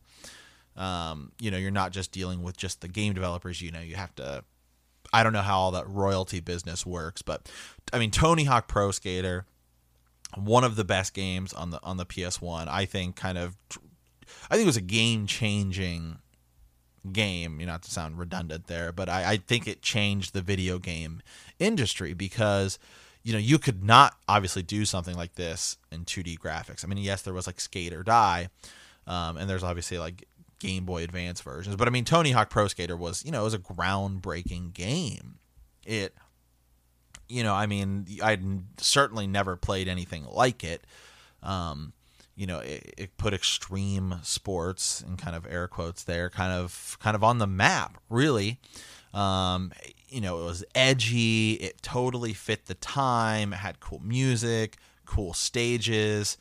[0.80, 3.60] um, you know, you're not just dealing with just the game developers.
[3.60, 4.42] You know, you have to.
[5.12, 7.50] I don't know how all that royalty business works, but
[7.92, 9.44] I mean, Tony Hawk Pro Skater,
[10.36, 12.66] one of the best games on the on the PS1.
[12.66, 13.56] I think kind of,
[14.50, 16.18] I think it was a game changing
[17.12, 17.60] game.
[17.60, 20.78] You know, not to sound redundant there, but I, I think it changed the video
[20.78, 21.20] game
[21.58, 22.78] industry because
[23.22, 26.86] you know you could not obviously do something like this in 2D graphics.
[26.86, 28.48] I mean, yes, there was like Skate or Die,
[29.06, 30.24] um, and there's obviously like
[30.60, 31.74] Game Boy Advance versions.
[31.74, 35.38] But I mean, Tony Hawk Pro Skater was, you know, it was a groundbreaking game.
[35.84, 36.14] It,
[37.28, 38.42] you know, I mean, I'd
[38.80, 40.84] certainly never played anything like it.
[41.42, 41.94] Um,
[42.36, 46.96] you know, it, it, put extreme sports and kind of air quotes there, kind of,
[47.00, 48.58] kind of on the map, really.
[49.12, 49.72] Um,
[50.08, 51.52] you know, it was edgy.
[51.54, 53.52] It totally fit the time.
[53.52, 56.36] It had cool music, cool stages.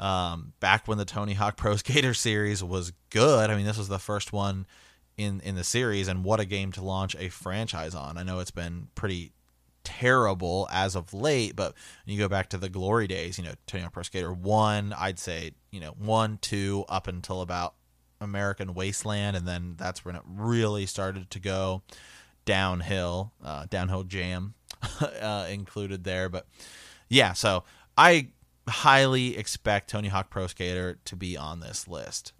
[0.00, 3.88] Um, back when the Tony Hawk Pro Skater series was good, I mean, this was
[3.88, 4.66] the first one
[5.16, 8.16] in in the series, and what a game to launch a franchise on.
[8.16, 9.32] I know it's been pretty
[9.84, 11.74] terrible as of late, but
[12.06, 15.18] you go back to the glory days, you know, Tony Hawk Pro Skater one, I'd
[15.18, 17.74] say, you know, one, two, up until about
[18.20, 21.82] American Wasteland, and then that's when it really started to go
[22.44, 23.32] downhill.
[23.44, 24.54] Uh, downhill jam
[25.20, 26.46] uh, included there, but
[27.08, 27.64] yeah, so
[27.96, 28.28] I
[28.70, 32.32] highly expect Tony Hawk Pro Skater to be on this list.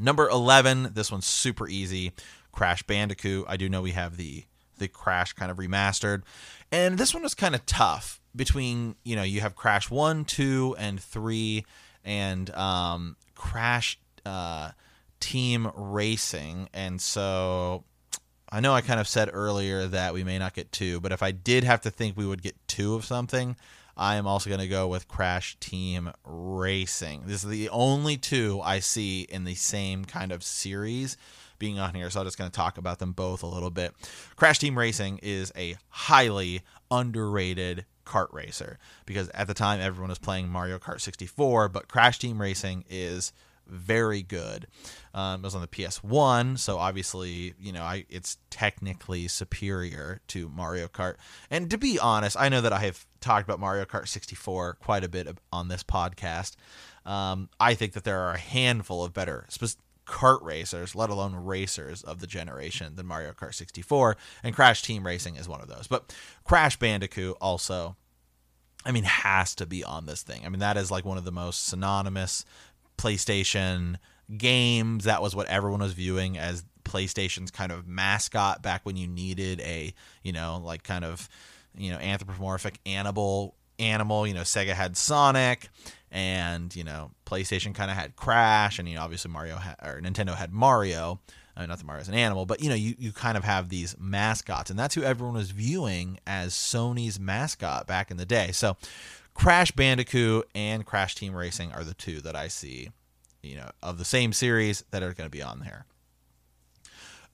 [0.00, 2.12] Number 11, this one's super easy.
[2.52, 3.44] Crash Bandicoot.
[3.48, 4.44] I do know we have the
[4.78, 6.22] the Crash kind of remastered.
[6.72, 10.74] And this one was kind of tough between, you know, you have Crash 1, 2,
[10.76, 11.64] and 3,
[12.04, 14.70] and um, Crash uh,
[15.20, 16.68] Team Racing.
[16.74, 17.84] And so
[18.50, 21.22] I know I kind of said earlier that we may not get two, but if
[21.22, 23.56] I did have to think we would get two of something,
[23.96, 27.22] I am also going to go with Crash Team Racing.
[27.26, 31.16] This is the only two I see in the same kind of series
[31.58, 33.94] being on here, so I'm just going to talk about them both a little bit.
[34.36, 40.18] Crash Team Racing is a highly underrated kart racer because at the time everyone was
[40.18, 43.32] playing Mario Kart 64, but Crash Team Racing is
[43.66, 44.66] very good.
[45.12, 50.48] Um, it was on the PS1, so obviously, you know, I, it's technically superior to
[50.48, 51.16] Mario Kart.
[51.50, 55.04] And to be honest, I know that I have talked about Mario Kart 64 quite
[55.04, 56.56] a bit on this podcast.
[57.06, 61.34] Um, I think that there are a handful of better sp- kart racers, let alone
[61.34, 65.68] racers of the generation than Mario Kart 64, and Crash Team Racing is one of
[65.68, 65.86] those.
[65.86, 67.96] But Crash Bandicoot also,
[68.84, 70.42] I mean, has to be on this thing.
[70.44, 72.44] I mean, that is like one of the most synonymous
[72.96, 73.96] PlayStation
[74.36, 75.04] games.
[75.04, 79.60] That was what everyone was viewing as PlayStation's kind of mascot back when you needed
[79.60, 81.28] a, you know, like kind of,
[81.76, 84.26] you know, anthropomorphic animal animal.
[84.26, 85.68] You know, Sega had Sonic,
[86.10, 90.00] and you know, PlayStation kind of had Crash, and you know, obviously Mario had, or
[90.00, 91.20] Nintendo had Mario.
[91.56, 93.68] I mean, not that Mario's an animal, but you know, you, you kind of have
[93.68, 98.50] these mascots, and that's who everyone was viewing as Sony's mascot back in the day.
[98.52, 98.76] So,
[99.34, 102.90] Crash Bandicoot and Crash Team Racing are the two that I see,
[103.42, 105.86] you know, of the same series that are going to be on there.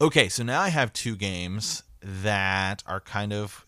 [0.01, 3.67] Okay, so now I have two games that are kind of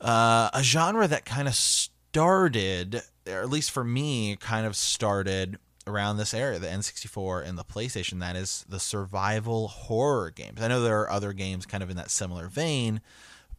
[0.00, 5.58] uh, a genre that kind of started, or at least for me, kind of started
[5.86, 8.20] around this area, the N64 and the PlayStation.
[8.20, 10.60] That is the survival horror games.
[10.60, 13.00] I know there are other games kind of in that similar vein,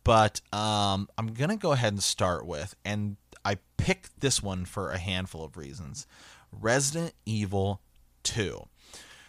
[0.03, 4.91] but um, I'm gonna go ahead and start with, and I picked this one for
[4.91, 6.07] a handful of reasons.
[6.51, 7.79] Resident Evil
[8.23, 8.67] 2.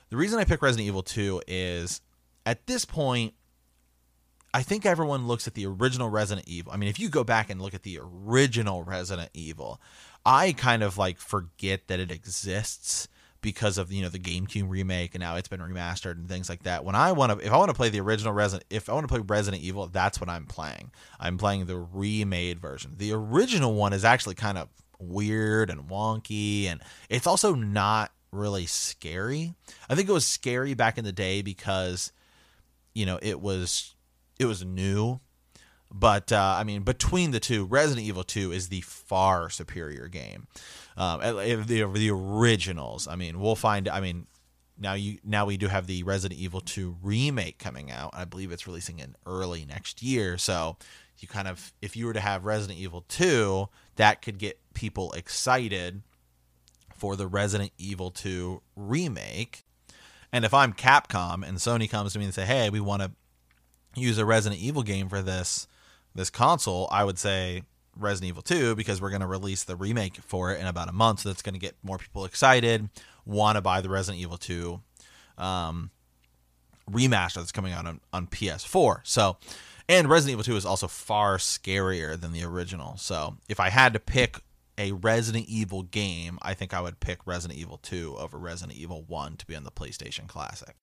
[0.08, 2.00] The reason I picked Resident Evil 2 is
[2.46, 3.34] at this point,
[4.54, 6.72] I think everyone looks at the original Resident Evil.
[6.72, 9.80] I mean, if you go back and look at the original Resident Evil,
[10.24, 13.08] I kind of like forget that it exists
[13.40, 16.62] because of you know the GameCube remake and now it's been remastered and things like
[16.64, 16.84] that.
[16.84, 19.04] When I want to, if I want to play the original Resident, if I want
[19.04, 20.90] to play Resident Evil, that's what I'm playing.
[21.18, 22.94] I'm playing the remade version.
[22.96, 24.68] The original one is actually kind of
[24.98, 29.54] weird and wonky, and it's also not really scary.
[29.88, 32.12] I think it was scary back in the day because
[32.94, 33.94] you know it was
[34.38, 35.20] it was new.
[35.92, 40.48] But uh, I mean, between the two, Resident Evil 2 is the far superior game.
[40.96, 43.06] Um, the the originals.
[43.06, 43.88] I mean, we'll find.
[43.88, 44.26] I mean,
[44.78, 48.10] now you now we do have the Resident Evil 2 remake coming out.
[48.14, 50.38] I believe it's releasing in early next year.
[50.38, 50.76] So
[51.18, 55.12] you kind of, if you were to have Resident Evil 2, that could get people
[55.12, 56.02] excited
[56.94, 59.64] for the Resident Evil 2 remake.
[60.32, 63.12] And if I'm Capcom and Sony comes to me and say, "Hey, we want to
[63.94, 65.66] use a Resident Evil game for this
[66.14, 67.62] this console, I would say
[67.98, 70.92] Resident Evil 2 because we're going to release the remake for it in about a
[70.92, 71.20] month.
[71.20, 72.88] So that's going to get more people excited,
[73.24, 74.80] want to buy the Resident Evil 2
[75.38, 75.90] um,
[76.90, 79.00] remaster that's coming out on, on PS4.
[79.04, 79.36] So,
[79.88, 82.96] and Resident Evil 2 is also far scarier than the original.
[82.96, 84.40] So, if I had to pick
[84.78, 89.04] a Resident Evil game, I think I would pick Resident Evil 2 over Resident Evil
[89.06, 90.74] 1 to be on the PlayStation Classic.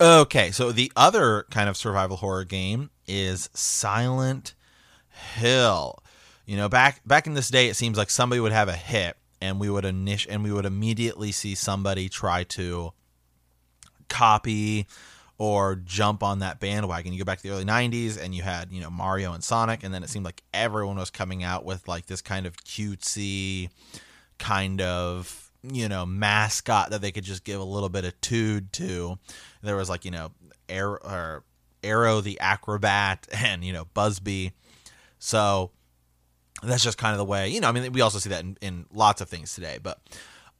[0.00, 4.54] Okay, so the other kind of survival horror game is Silent
[5.34, 5.98] Hill.
[6.48, 9.18] You know, back back in this day, it seems like somebody would have a hit,
[9.38, 12.94] and we would init- and we would immediately see somebody try to
[14.08, 14.86] copy
[15.36, 17.12] or jump on that bandwagon.
[17.12, 19.84] You go back to the early '90s, and you had you know Mario and Sonic,
[19.84, 23.68] and then it seemed like everyone was coming out with like this kind of cutesy,
[24.38, 28.72] kind of you know mascot that they could just give a little bit of tood
[28.72, 29.18] to.
[29.62, 30.30] There was like you know
[30.66, 31.42] Arrow,
[31.82, 34.52] Aero the acrobat and you know Bubsy.
[35.18, 35.72] So
[36.62, 37.68] that's just kind of the way you know.
[37.68, 40.00] I mean, we also see that in, in lots of things today, but.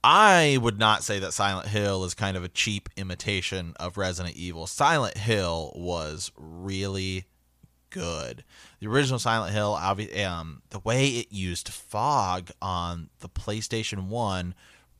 [0.01, 4.37] I would not say that Silent Hill is kind of a cheap imitation of Resident
[4.37, 4.65] Evil.
[4.65, 7.25] Silent Hill was really
[7.89, 8.43] good.
[8.79, 14.55] The original Silent Hill, um, the way it used fog on the PlayStation 1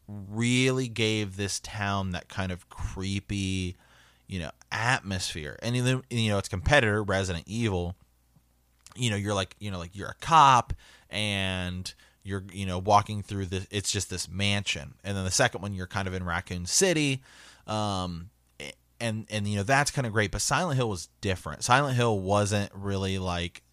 [0.07, 3.77] really gave this town that kind of creepy,
[4.27, 5.57] you know, atmosphere.
[5.61, 7.95] And you know, its competitor, Resident Evil,
[8.99, 10.73] you know, you're like, you know, like you're a cop
[11.09, 11.93] and
[12.23, 14.95] you're, you know, walking through the it's just this mansion.
[15.03, 17.23] And then the second one you're kind of in Raccoon City.
[17.67, 18.29] Um
[18.99, 20.31] and and you know that's kind of great.
[20.31, 21.63] But Silent Hill was different.
[21.63, 23.63] Silent Hill wasn't really like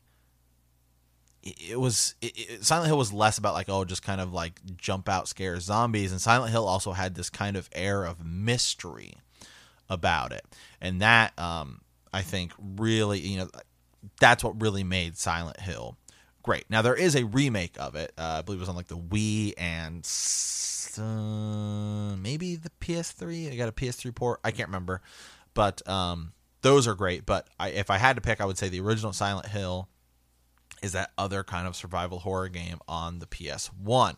[1.42, 4.60] it was it, it, Silent Hill was less about like oh just kind of like
[4.76, 9.14] jump out scare zombies and Silent Hill also had this kind of air of mystery
[9.88, 10.44] about it
[10.80, 11.80] and that um
[12.12, 13.48] I think really you know
[14.20, 15.96] that's what really made Silent Hill
[16.46, 16.64] great.
[16.70, 18.12] Now there is a remake of it.
[18.16, 20.06] Uh, I believe it was on like the Wii and
[20.98, 24.40] uh, maybe the PS3 I got a PS3 port.
[24.42, 25.02] I can't remember.
[25.52, 26.32] But um
[26.62, 27.26] those are great.
[27.26, 29.88] But I, if I had to pick I would say the original Silent Hill
[30.82, 34.16] is that other kind of survival horror game on the PS1.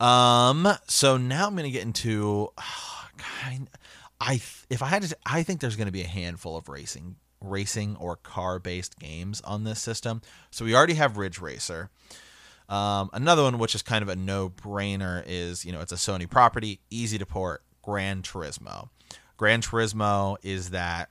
[0.00, 2.50] Um, so now I'm going to get into
[3.16, 3.68] kind
[4.20, 7.16] I if I had to I think there's going to be a handful of racing
[7.42, 10.22] racing or car based games on this system.
[10.50, 11.90] So we already have Ridge Racer.
[12.68, 15.96] Um, another one which is kind of a no brainer is you know it's a
[15.96, 18.88] Sony property, easy to port, Gran Turismo.
[19.36, 21.10] Gran Turismo is that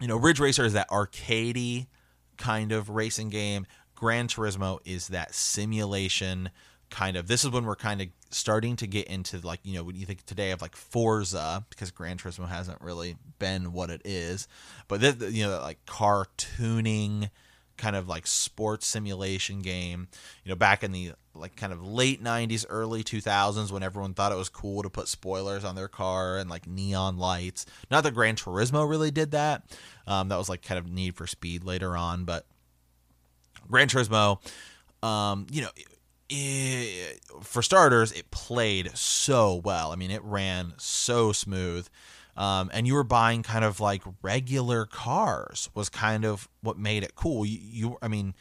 [0.00, 1.88] you know Ridge Racer is that arcadey
[2.36, 3.66] kind of racing game.
[3.94, 6.50] Gran Turismo is that simulation
[6.90, 7.26] kind of.
[7.28, 10.06] This is when we're kind of starting to get into like you know when you
[10.06, 14.48] think today of like Forza because Gran Turismo hasn't really been what it is,
[14.88, 17.30] but this, you know like car tuning
[17.76, 20.08] kind of like sports simulation game.
[20.44, 24.32] You know back in the like kind of late 90s early 2000s when everyone thought
[24.32, 28.14] it was cool to put spoilers on their car and like neon lights not that
[28.14, 29.62] gran turismo really did that
[30.06, 32.46] um, that was like kind of need for speed later on but
[33.70, 34.38] gran turismo
[35.02, 35.68] um, you know
[36.28, 41.88] it, for starters it played so well i mean it ran so smooth
[42.36, 47.02] um, and you were buying kind of like regular cars was kind of what made
[47.02, 48.34] it cool you, you i mean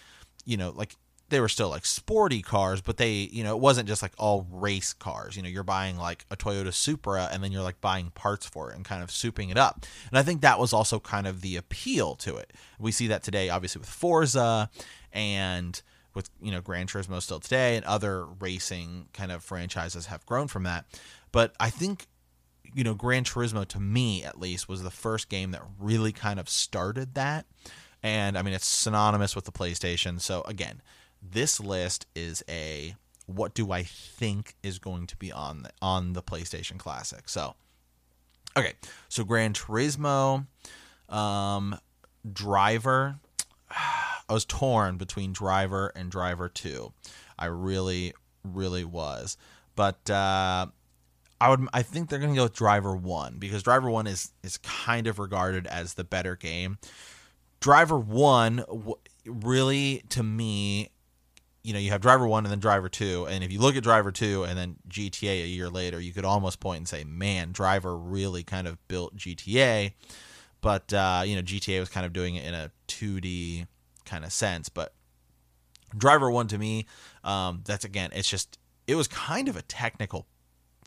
[0.45, 0.95] you know like
[1.29, 4.45] they were still like sporty cars, but they, you know, it wasn't just like all
[4.51, 5.36] race cars.
[5.36, 8.71] You know, you're buying like a Toyota Supra and then you're like buying parts for
[8.71, 9.86] it and kind of souping it up.
[10.09, 12.53] And I think that was also kind of the appeal to it.
[12.79, 14.69] We see that today, obviously, with Forza
[15.11, 15.81] and
[16.16, 20.47] with, you know, Gran Turismo still today and other racing kind of franchises have grown
[20.47, 20.86] from that.
[21.32, 22.07] But I think,
[22.74, 26.39] you know, Gran Turismo, to me at least, was the first game that really kind
[26.39, 27.45] of started that.
[28.01, 30.20] And I mean, it's synonymous with the PlayStation.
[30.22, 30.82] So again,
[31.22, 32.95] this list is a
[33.26, 37.28] what do I think is going to be on the, on the PlayStation Classic.
[37.28, 37.55] So,
[38.55, 38.74] okay,
[39.09, 40.45] so Gran Turismo,
[41.09, 41.80] um,
[42.32, 43.18] Driver.
[44.28, 46.93] I was torn between Driver and Driver Two.
[47.38, 48.13] I really,
[48.43, 49.38] really was,
[49.76, 50.67] but uh,
[51.39, 51.67] I would.
[51.73, 55.19] I think they're to go with Driver One because Driver One is is kind of
[55.19, 56.78] regarded as the better game.
[57.59, 58.63] Driver One
[59.26, 60.89] really, to me,
[61.65, 63.82] you know you have driver one and then driver two and if you look at
[63.82, 67.51] driver two and then gta a year later you could almost point and say man
[67.51, 69.91] driver really kind of built gta
[70.61, 73.65] but uh, you know gta was kind of doing it in a 2d
[74.05, 74.93] kind of sense but
[75.97, 76.85] driver one to me
[77.23, 80.25] um, that's again it's just it was kind of a technical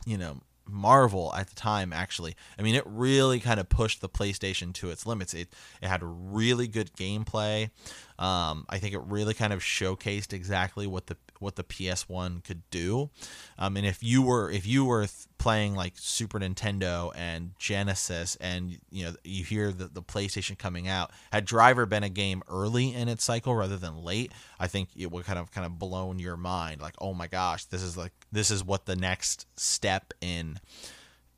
[0.05, 0.41] you know
[0.71, 2.35] marvel at the time actually.
[2.57, 5.33] I mean it really kind of pushed the playstation to its limits.
[5.33, 5.49] It,
[5.81, 7.69] it had really good gameplay.
[8.17, 12.61] Um, I think it really kind of showcased exactly what the what the PS1 could
[12.69, 13.09] do.
[13.57, 18.77] Um, and if you were if you were playing like Super Nintendo and Genesis, and
[18.91, 22.93] you know you hear the, the PlayStation coming out, had Driver been a game early
[22.93, 26.19] in its cycle rather than late, I think it would kind of kind of blown
[26.19, 26.81] your mind.
[26.81, 30.59] Like, oh my gosh, this is like this is what the next step in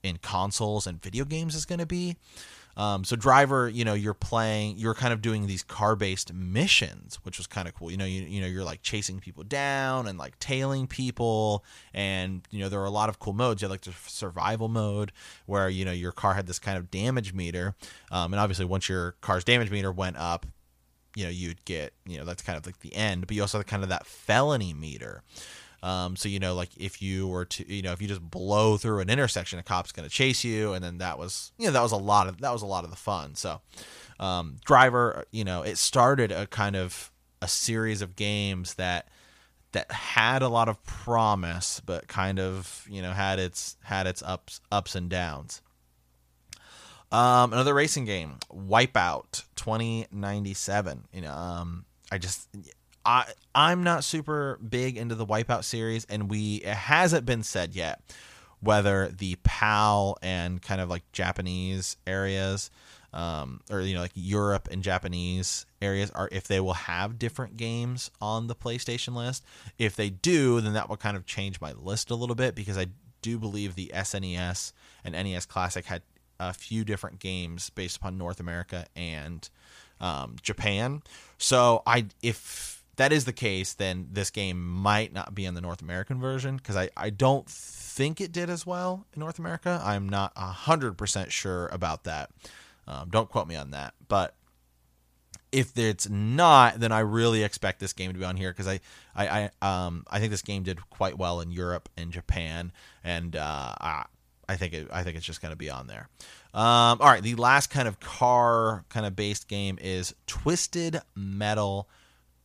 [0.03, 2.17] in consoles and video games is going to be.
[2.81, 7.37] Um, so driver, you know, you're playing, you're kind of doing these car-based missions, which
[7.37, 7.91] was kind of cool.
[7.91, 11.63] You know, you, you know, you're like chasing people down and like tailing people,
[11.93, 13.61] and you know, there are a lot of cool modes.
[13.61, 15.11] You had like the survival mode
[15.45, 17.75] where you know your car had this kind of damage meter,
[18.11, 20.47] um, and obviously once your car's damage meter went up,
[21.15, 23.27] you know, you'd get, you know, that's kind of like the end.
[23.27, 25.21] But you also have kind of that felony meter.
[25.83, 28.77] Um, so you know, like if you were to, you know, if you just blow
[28.77, 31.71] through an intersection, a cop's going to chase you, and then that was, you know,
[31.71, 33.35] that was a lot of that was a lot of the fun.
[33.35, 33.61] So,
[34.19, 37.11] um, Driver, you know, it started a kind of
[37.41, 39.07] a series of games that
[39.71, 44.21] that had a lot of promise, but kind of, you know, had its had its
[44.21, 45.61] ups ups and downs.
[47.11, 51.07] Um, another racing game, Wipeout 2097.
[51.11, 52.47] You know, um, I just
[53.05, 57.75] I I'm not super big into the Wipeout series, and we it hasn't been said
[57.75, 58.01] yet
[58.59, 62.69] whether the PAL and kind of like Japanese areas,
[63.11, 67.57] um, or you know like Europe and Japanese areas are if they will have different
[67.57, 69.43] games on the PlayStation list.
[69.77, 72.77] If they do, then that will kind of change my list a little bit because
[72.77, 72.87] I
[73.21, 74.73] do believe the SNES
[75.03, 76.01] and NES Classic had
[76.39, 79.47] a few different games based upon North America and
[79.99, 81.03] um, Japan.
[81.37, 85.61] So I if that is the case, then this game might not be in the
[85.61, 89.81] North American version because I, I don't think it did as well in North America.
[89.83, 92.29] I'm not hundred percent sure about that.
[92.87, 94.35] Um, don't quote me on that, but
[95.51, 98.79] if it's not, then I really expect this game to be on here because I,
[99.15, 102.71] I, I, um, I think this game did quite well in Europe and Japan,
[103.03, 104.05] and uh, I,
[104.47, 106.07] I think it, I think it's just going to be on there.
[106.53, 111.87] Um, all right, the last kind of car kind of based game is Twisted Metal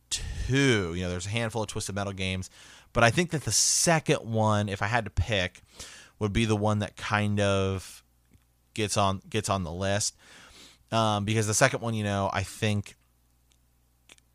[0.09, 0.93] Two.
[0.93, 2.49] You know, there's a handful of Twisted Metal games,
[2.93, 5.61] but I think that the second one, if I had to pick,
[6.19, 8.03] would be the one that kind of
[8.73, 10.15] gets on gets on the list.
[10.91, 12.95] Um, because the second one, you know, I think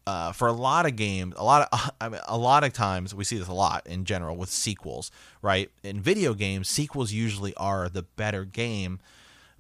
[0.07, 3.15] uh, for a lot of games, a lot of I mean, a lot of times
[3.15, 5.11] we see this a lot in general with sequels,
[5.41, 5.71] right?
[5.83, 9.01] In video games, sequels usually are the better game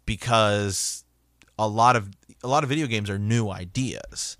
[0.04, 1.04] because
[1.58, 2.10] a lot of
[2.42, 4.36] a lot of video games are new ideas.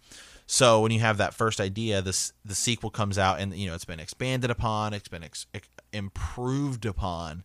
[0.46, 3.74] So when you have that first idea, this the sequel comes out and you know
[3.74, 5.46] it's been expanded upon, it's been ex-
[5.92, 7.44] improved upon.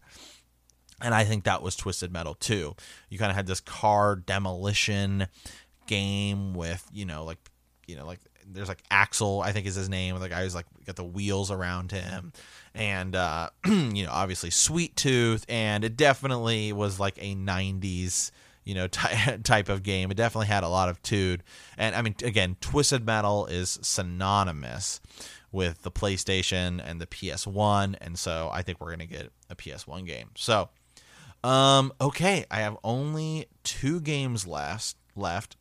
[1.01, 2.75] And I think that was Twisted Metal too.
[3.09, 5.27] You kind of had this car demolition
[5.85, 7.37] game with, you know, like
[7.87, 10.17] you know, like there's like Axel, I think is his name.
[10.19, 12.33] The guy who's like got the wheels around him,
[12.73, 18.31] and uh, you know, obviously Sweet Tooth, and it definitely was like a '90s
[18.68, 20.11] you know ty- type of game.
[20.11, 21.43] It definitely had a lot of tude,
[21.78, 24.99] and I mean, again, Twisted Metal is synonymous
[25.51, 30.05] with the PlayStation and the PS1, and so I think we're gonna get a PS1
[30.05, 30.32] game.
[30.36, 30.70] So,
[31.43, 35.55] um, okay, I have only two games left left,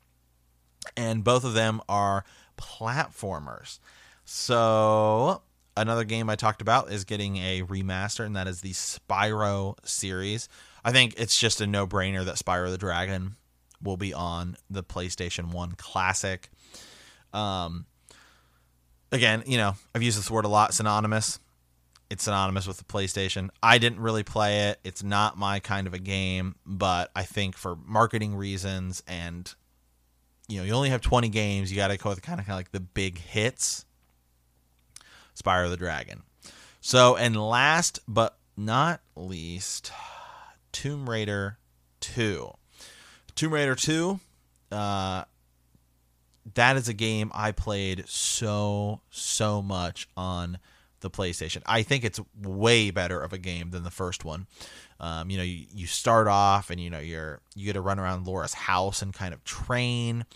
[0.97, 2.25] and both of them are
[2.59, 3.79] platformers.
[4.25, 5.43] So
[5.77, 10.49] another game I talked about is getting a remaster, and that is the Spyro series.
[10.87, 13.35] I think it's just a no brainer that Spyro the Dragon
[13.83, 16.49] will be on the PlayStation 1 Classic.
[17.33, 17.87] Um,
[19.11, 21.41] again, you know, I've used this word a lot synonymous.
[22.09, 23.49] It's synonymous with the PlayStation.
[23.61, 24.79] I didn't really play it.
[24.85, 29.53] It's not my kind of a game, but I think for marketing reasons and
[30.47, 32.55] you know, you only have 20 games, you got to go with kind of, kind
[32.55, 33.85] of like the big hits.
[35.35, 36.23] Spyro the Dragon.
[36.81, 39.91] So, and last but not least,
[40.77, 41.57] Tomb Raider
[42.01, 42.53] 2.
[43.35, 44.21] Tomb Raider 2,
[44.73, 45.25] uh,
[46.53, 50.59] that is a game I played so, so much on
[51.01, 51.63] the PlayStation.
[51.65, 54.49] I think it's way better of a game than the first one.
[55.01, 57.99] Um, you know, you, you start off and you know you're you get to run
[57.99, 60.27] around Laura's house and kind of train.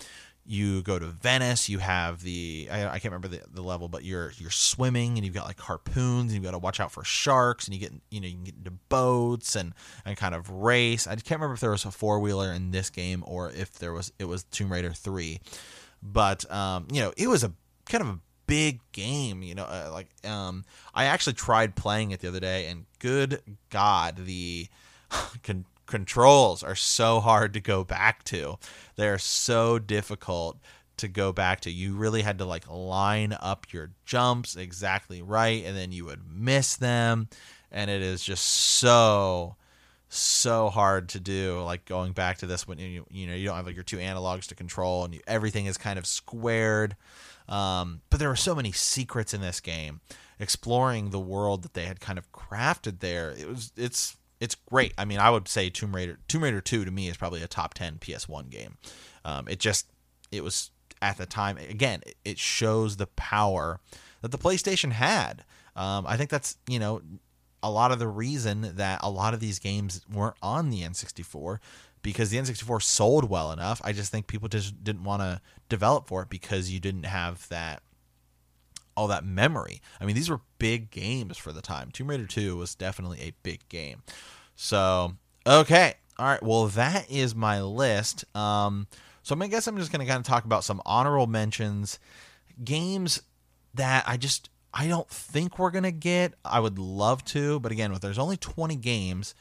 [0.51, 1.69] You go to Venice.
[1.69, 5.25] You have the I, I can't remember the, the level, but you're you're swimming and
[5.25, 7.93] you've got like harpoons and you've got to watch out for sharks and you get
[8.11, 9.75] you know you can get into boats and
[10.05, 11.07] and kind of race.
[11.07, 13.93] I can't remember if there was a four wheeler in this game or if there
[13.93, 15.39] was it was Tomb Raider three,
[16.03, 17.53] but um, you know it was a
[17.87, 22.19] kind of a big game you know uh, like um i actually tried playing it
[22.19, 24.67] the other day and good god the
[25.45, 28.59] con- controls are so hard to go back to.
[28.97, 30.59] They're so difficult
[30.99, 31.71] to go back to.
[31.71, 36.23] You really had to like line up your jumps exactly right and then you would
[36.31, 37.29] miss them
[37.71, 39.57] and it is just so
[40.13, 43.57] so hard to do like going back to this when you you know you don't
[43.57, 46.97] have like your two analogs to control and you, everything is kind of squared.
[47.49, 50.01] Um, but there were so many secrets in this game,
[50.39, 53.31] exploring the world that they had kind of crafted there.
[53.31, 54.95] It was it's it's great.
[54.97, 57.49] I mean, I would say Tomb Raider Tomb Raider Two to me is probably a
[57.49, 58.79] top ten PS1 game.
[59.25, 59.87] Um, it just
[60.33, 60.71] it was
[61.03, 62.03] at the time again.
[62.25, 63.81] It shows the power
[64.23, 65.45] that the PlayStation had.
[65.77, 67.03] Um, I think that's you know
[67.63, 71.59] a lot of the reason that a lot of these games weren't on the N64
[72.03, 73.81] because the N64 sold well enough.
[73.85, 77.47] I just think people just didn't want to develop for it because you didn't have
[77.51, 77.83] that
[79.01, 79.81] all that memory.
[79.99, 81.91] I mean, these were big games for the time.
[81.91, 84.03] Tomb Raider 2 was definitely a big game.
[84.55, 85.15] So,
[85.47, 85.95] okay.
[86.19, 86.43] All right.
[86.43, 88.27] Well, that is my list.
[88.37, 88.89] Um,
[89.23, 91.99] so I guess I'm just going to kind of talk about some honorable mentions,
[92.63, 93.23] games
[93.73, 96.35] that I just I don't think we're going to get.
[96.45, 99.35] I would love to, but again, there's only 20 games,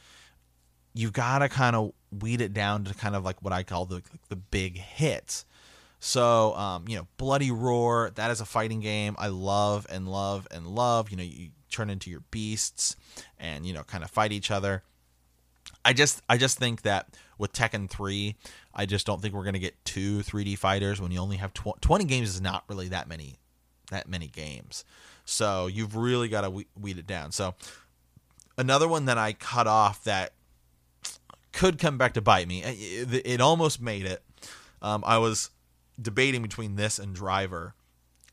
[0.93, 3.85] you got to kind of weed it down to kind of like what I call
[3.85, 5.43] the the big hits.
[5.99, 10.47] So, um, you know, Bloody Roar, that is a fighting game I love and love
[10.49, 11.11] and love.
[11.11, 12.95] You know, you turn into your beasts
[13.37, 14.83] and, you know, kind of fight each other.
[15.83, 18.35] I just I just think that with Tekken 3,
[18.73, 21.53] I just don't think we're going to get two 3D fighters when you only have
[21.53, 23.37] tw- 20 games is not really that many
[23.91, 24.85] that many games.
[25.25, 27.31] So, you've really got to weed it down.
[27.31, 27.55] So,
[28.57, 30.33] another one that I cut off that
[31.51, 32.63] could come back to bite me.
[32.63, 34.23] It, it almost made it.
[34.81, 35.49] Um, I was
[36.01, 37.75] debating between this and Driver,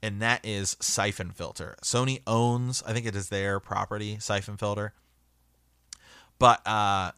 [0.03, 1.77] and that is Siphon Filter.
[1.83, 4.93] Sony owns, I think it is their property, Siphon Filter.
[6.39, 7.13] But uh,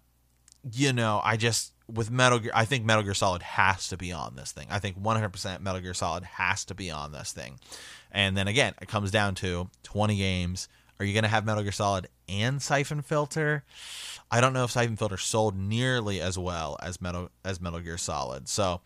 [0.72, 4.12] you know, I just with Metal Gear, I think Metal Gear Solid has to be
[4.12, 4.66] on this thing.
[4.70, 7.58] I think 100% Metal Gear Solid has to be on this thing.
[8.12, 10.68] And then again, it comes down to 20 games.
[10.98, 13.64] Are you going to have Metal Gear Solid and Siphon Filter?
[14.30, 17.96] I don't know if Siphon Filter sold nearly as well as Metal as Metal Gear
[17.96, 18.48] Solid.
[18.48, 18.80] So,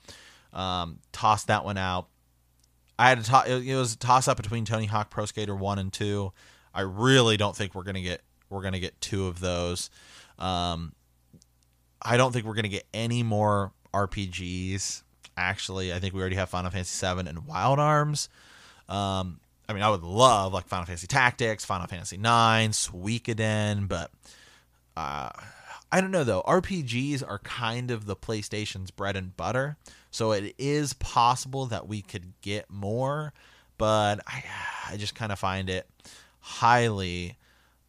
[0.53, 2.09] um, toss that one out.
[2.99, 3.49] I had to toss.
[3.49, 6.33] It was a toss up between Tony Hawk Pro Skater one and two.
[6.75, 9.91] I really don't think we're gonna get we're gonna get two of those.
[10.39, 10.93] Um,
[12.01, 15.03] I don't think we're gonna get any more RPGs.
[15.37, 18.29] Actually, I think we already have Final Fantasy VII and Wild Arms.
[18.89, 24.11] Um, I mean, I would love like Final Fantasy Tactics, Final Fantasy Nine, Suikoden, but
[24.97, 25.31] uh,
[25.91, 26.43] I don't know though.
[26.43, 29.77] RPGs are kind of the PlayStation's bread and butter,
[30.13, 33.33] so it is possible that we could get more,
[33.79, 34.45] but I,
[34.91, 35.89] I just kind of find it
[36.39, 37.39] highly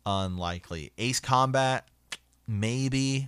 [0.05, 0.93] unlikely.
[0.97, 1.85] Ace Combat,
[2.47, 3.27] maybe.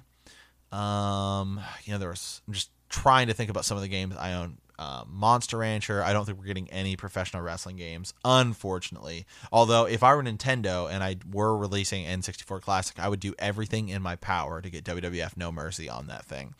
[0.71, 2.41] Um, you know, there was.
[2.47, 4.57] I'm just trying to think about some of the games I own.
[4.77, 6.03] Uh, Monster Rancher.
[6.03, 9.25] I don't think we're getting any professional wrestling games, unfortunately.
[9.51, 13.87] Although, if I were Nintendo and I were releasing N64 Classic, I would do everything
[13.89, 16.55] in my power to get WWF No Mercy on that thing.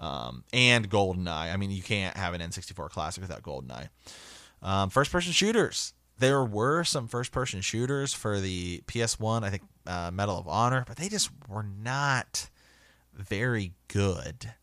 [0.00, 1.52] Um, and GoldenEye.
[1.52, 3.90] I mean, you can't have an N64 Classic without GoldenEye.
[4.62, 5.92] Um, first person shooters.
[6.18, 10.84] There were some first person shooters for the PS1, I think uh, Medal of Honor,
[10.86, 12.50] but they just were not
[13.14, 14.54] very good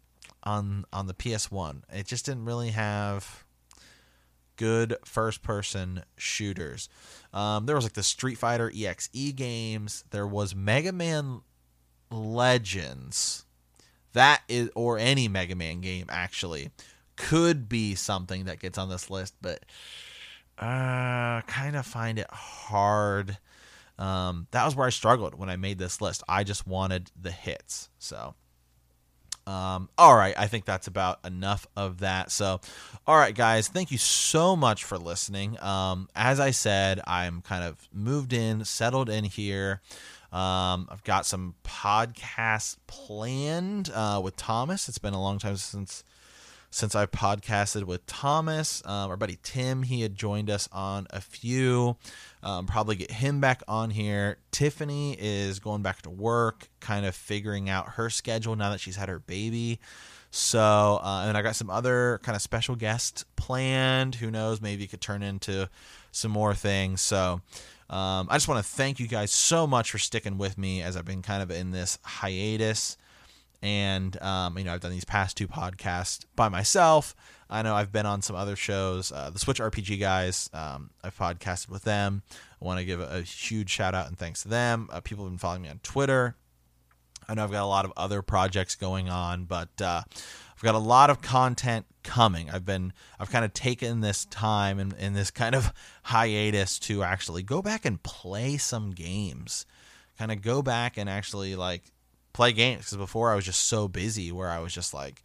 [0.43, 1.81] on on the PS1.
[1.91, 3.45] It just didn't really have
[4.55, 6.89] good first person shooters.
[7.33, 10.03] Um, there was like the Street Fighter EXE games.
[10.11, 11.41] There was Mega Man
[12.11, 13.45] Legends.
[14.17, 16.71] That is or any Mega Man game actually
[17.15, 19.63] could be something that gets on this list, but
[20.57, 23.37] uh kind of find it hard.
[23.99, 26.23] Um, that was where I struggled when I made this list.
[26.27, 27.89] I just wanted the hits.
[27.99, 28.35] So
[29.47, 32.31] um, all right, I think that's about enough of that.
[32.31, 32.59] So,
[33.07, 35.57] all right, guys, thank you so much for listening.
[35.63, 39.81] Um, as I said, I'm kind of moved in, settled in here.
[40.31, 44.89] Um, I've got some podcasts planned uh, with Thomas.
[44.89, 46.03] It's been a long time since
[46.69, 48.83] since I podcasted with Thomas.
[48.85, 51.95] Um, our buddy Tim, he had joined us on a few.
[52.43, 54.37] Um, probably get him back on here.
[54.51, 58.97] Tiffany is going back to work, kind of figuring out her schedule now that she's
[58.97, 59.79] had her baby.
[60.29, 64.15] So, uh, and I got some other kind of special guests planned.
[64.15, 64.61] Who knows?
[64.61, 65.69] Maybe it could turn into
[66.11, 67.01] some more things.
[67.01, 67.41] So,
[67.89, 70.97] um, I just want to thank you guys so much for sticking with me as
[70.97, 72.97] I've been kind of in this hiatus.
[73.61, 77.15] And, um, you know, I've done these past two podcasts by myself.
[77.49, 79.11] I know I've been on some other shows.
[79.11, 82.23] Uh, the Switch RPG guys, um, I've podcasted with them.
[82.61, 84.89] I want to give a, a, huge shout out and thanks to them.
[84.91, 86.35] Uh, people have been following me on Twitter.
[87.27, 90.03] I know I've got a lot of other projects going on, but uh,
[90.57, 92.49] I've got a lot of content coming.
[92.49, 95.71] I've been I've kind of taken this time and in, in this kind of
[96.03, 99.67] hiatus to actually go back and play some games.
[100.17, 101.83] Kind of go back and actually like
[102.33, 105.21] play games because before I was just so busy where I was just like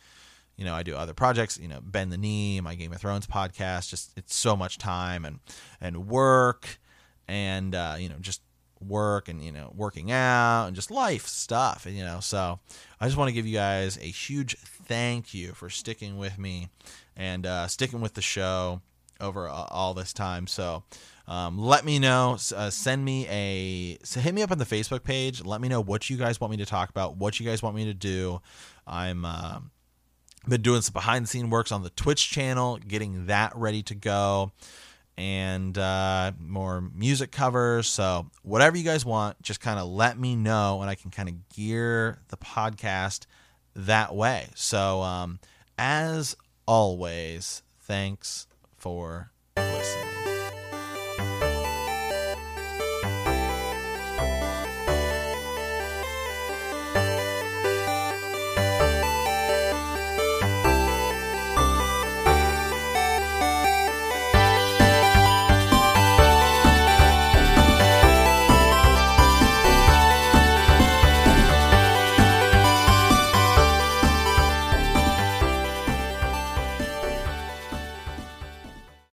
[0.56, 3.26] you know, I do other projects, you know, Bend the Knee, my Game of Thrones
[3.26, 5.40] podcast, just it's so much time and
[5.80, 6.78] and work
[7.26, 8.42] and uh, you know, just
[8.86, 12.60] work and you know, working out and just life stuff, and you know, so
[13.00, 14.56] I just want to give you guys a huge
[14.92, 16.68] thank you for sticking with me
[17.16, 18.82] and uh, sticking with the show
[19.22, 20.46] over uh, all this time.
[20.46, 20.82] So
[21.26, 22.36] um, let me know.
[22.54, 25.42] Uh, send me a so hit me up on the Facebook page.
[25.42, 27.74] Let me know what you guys want me to talk about, what you guys want
[27.74, 28.42] me to do.
[28.86, 29.60] I'm uh,
[30.46, 33.94] been doing some behind the scene works on the Twitch channel, getting that ready to
[33.94, 34.52] go,
[35.16, 37.88] and uh, more music covers.
[37.88, 41.30] So, whatever you guys want, just kind of let me know, and I can kind
[41.30, 43.24] of gear the podcast
[43.74, 44.48] that way.
[44.54, 45.40] So, um,
[45.78, 48.46] as always, thanks
[48.76, 49.31] for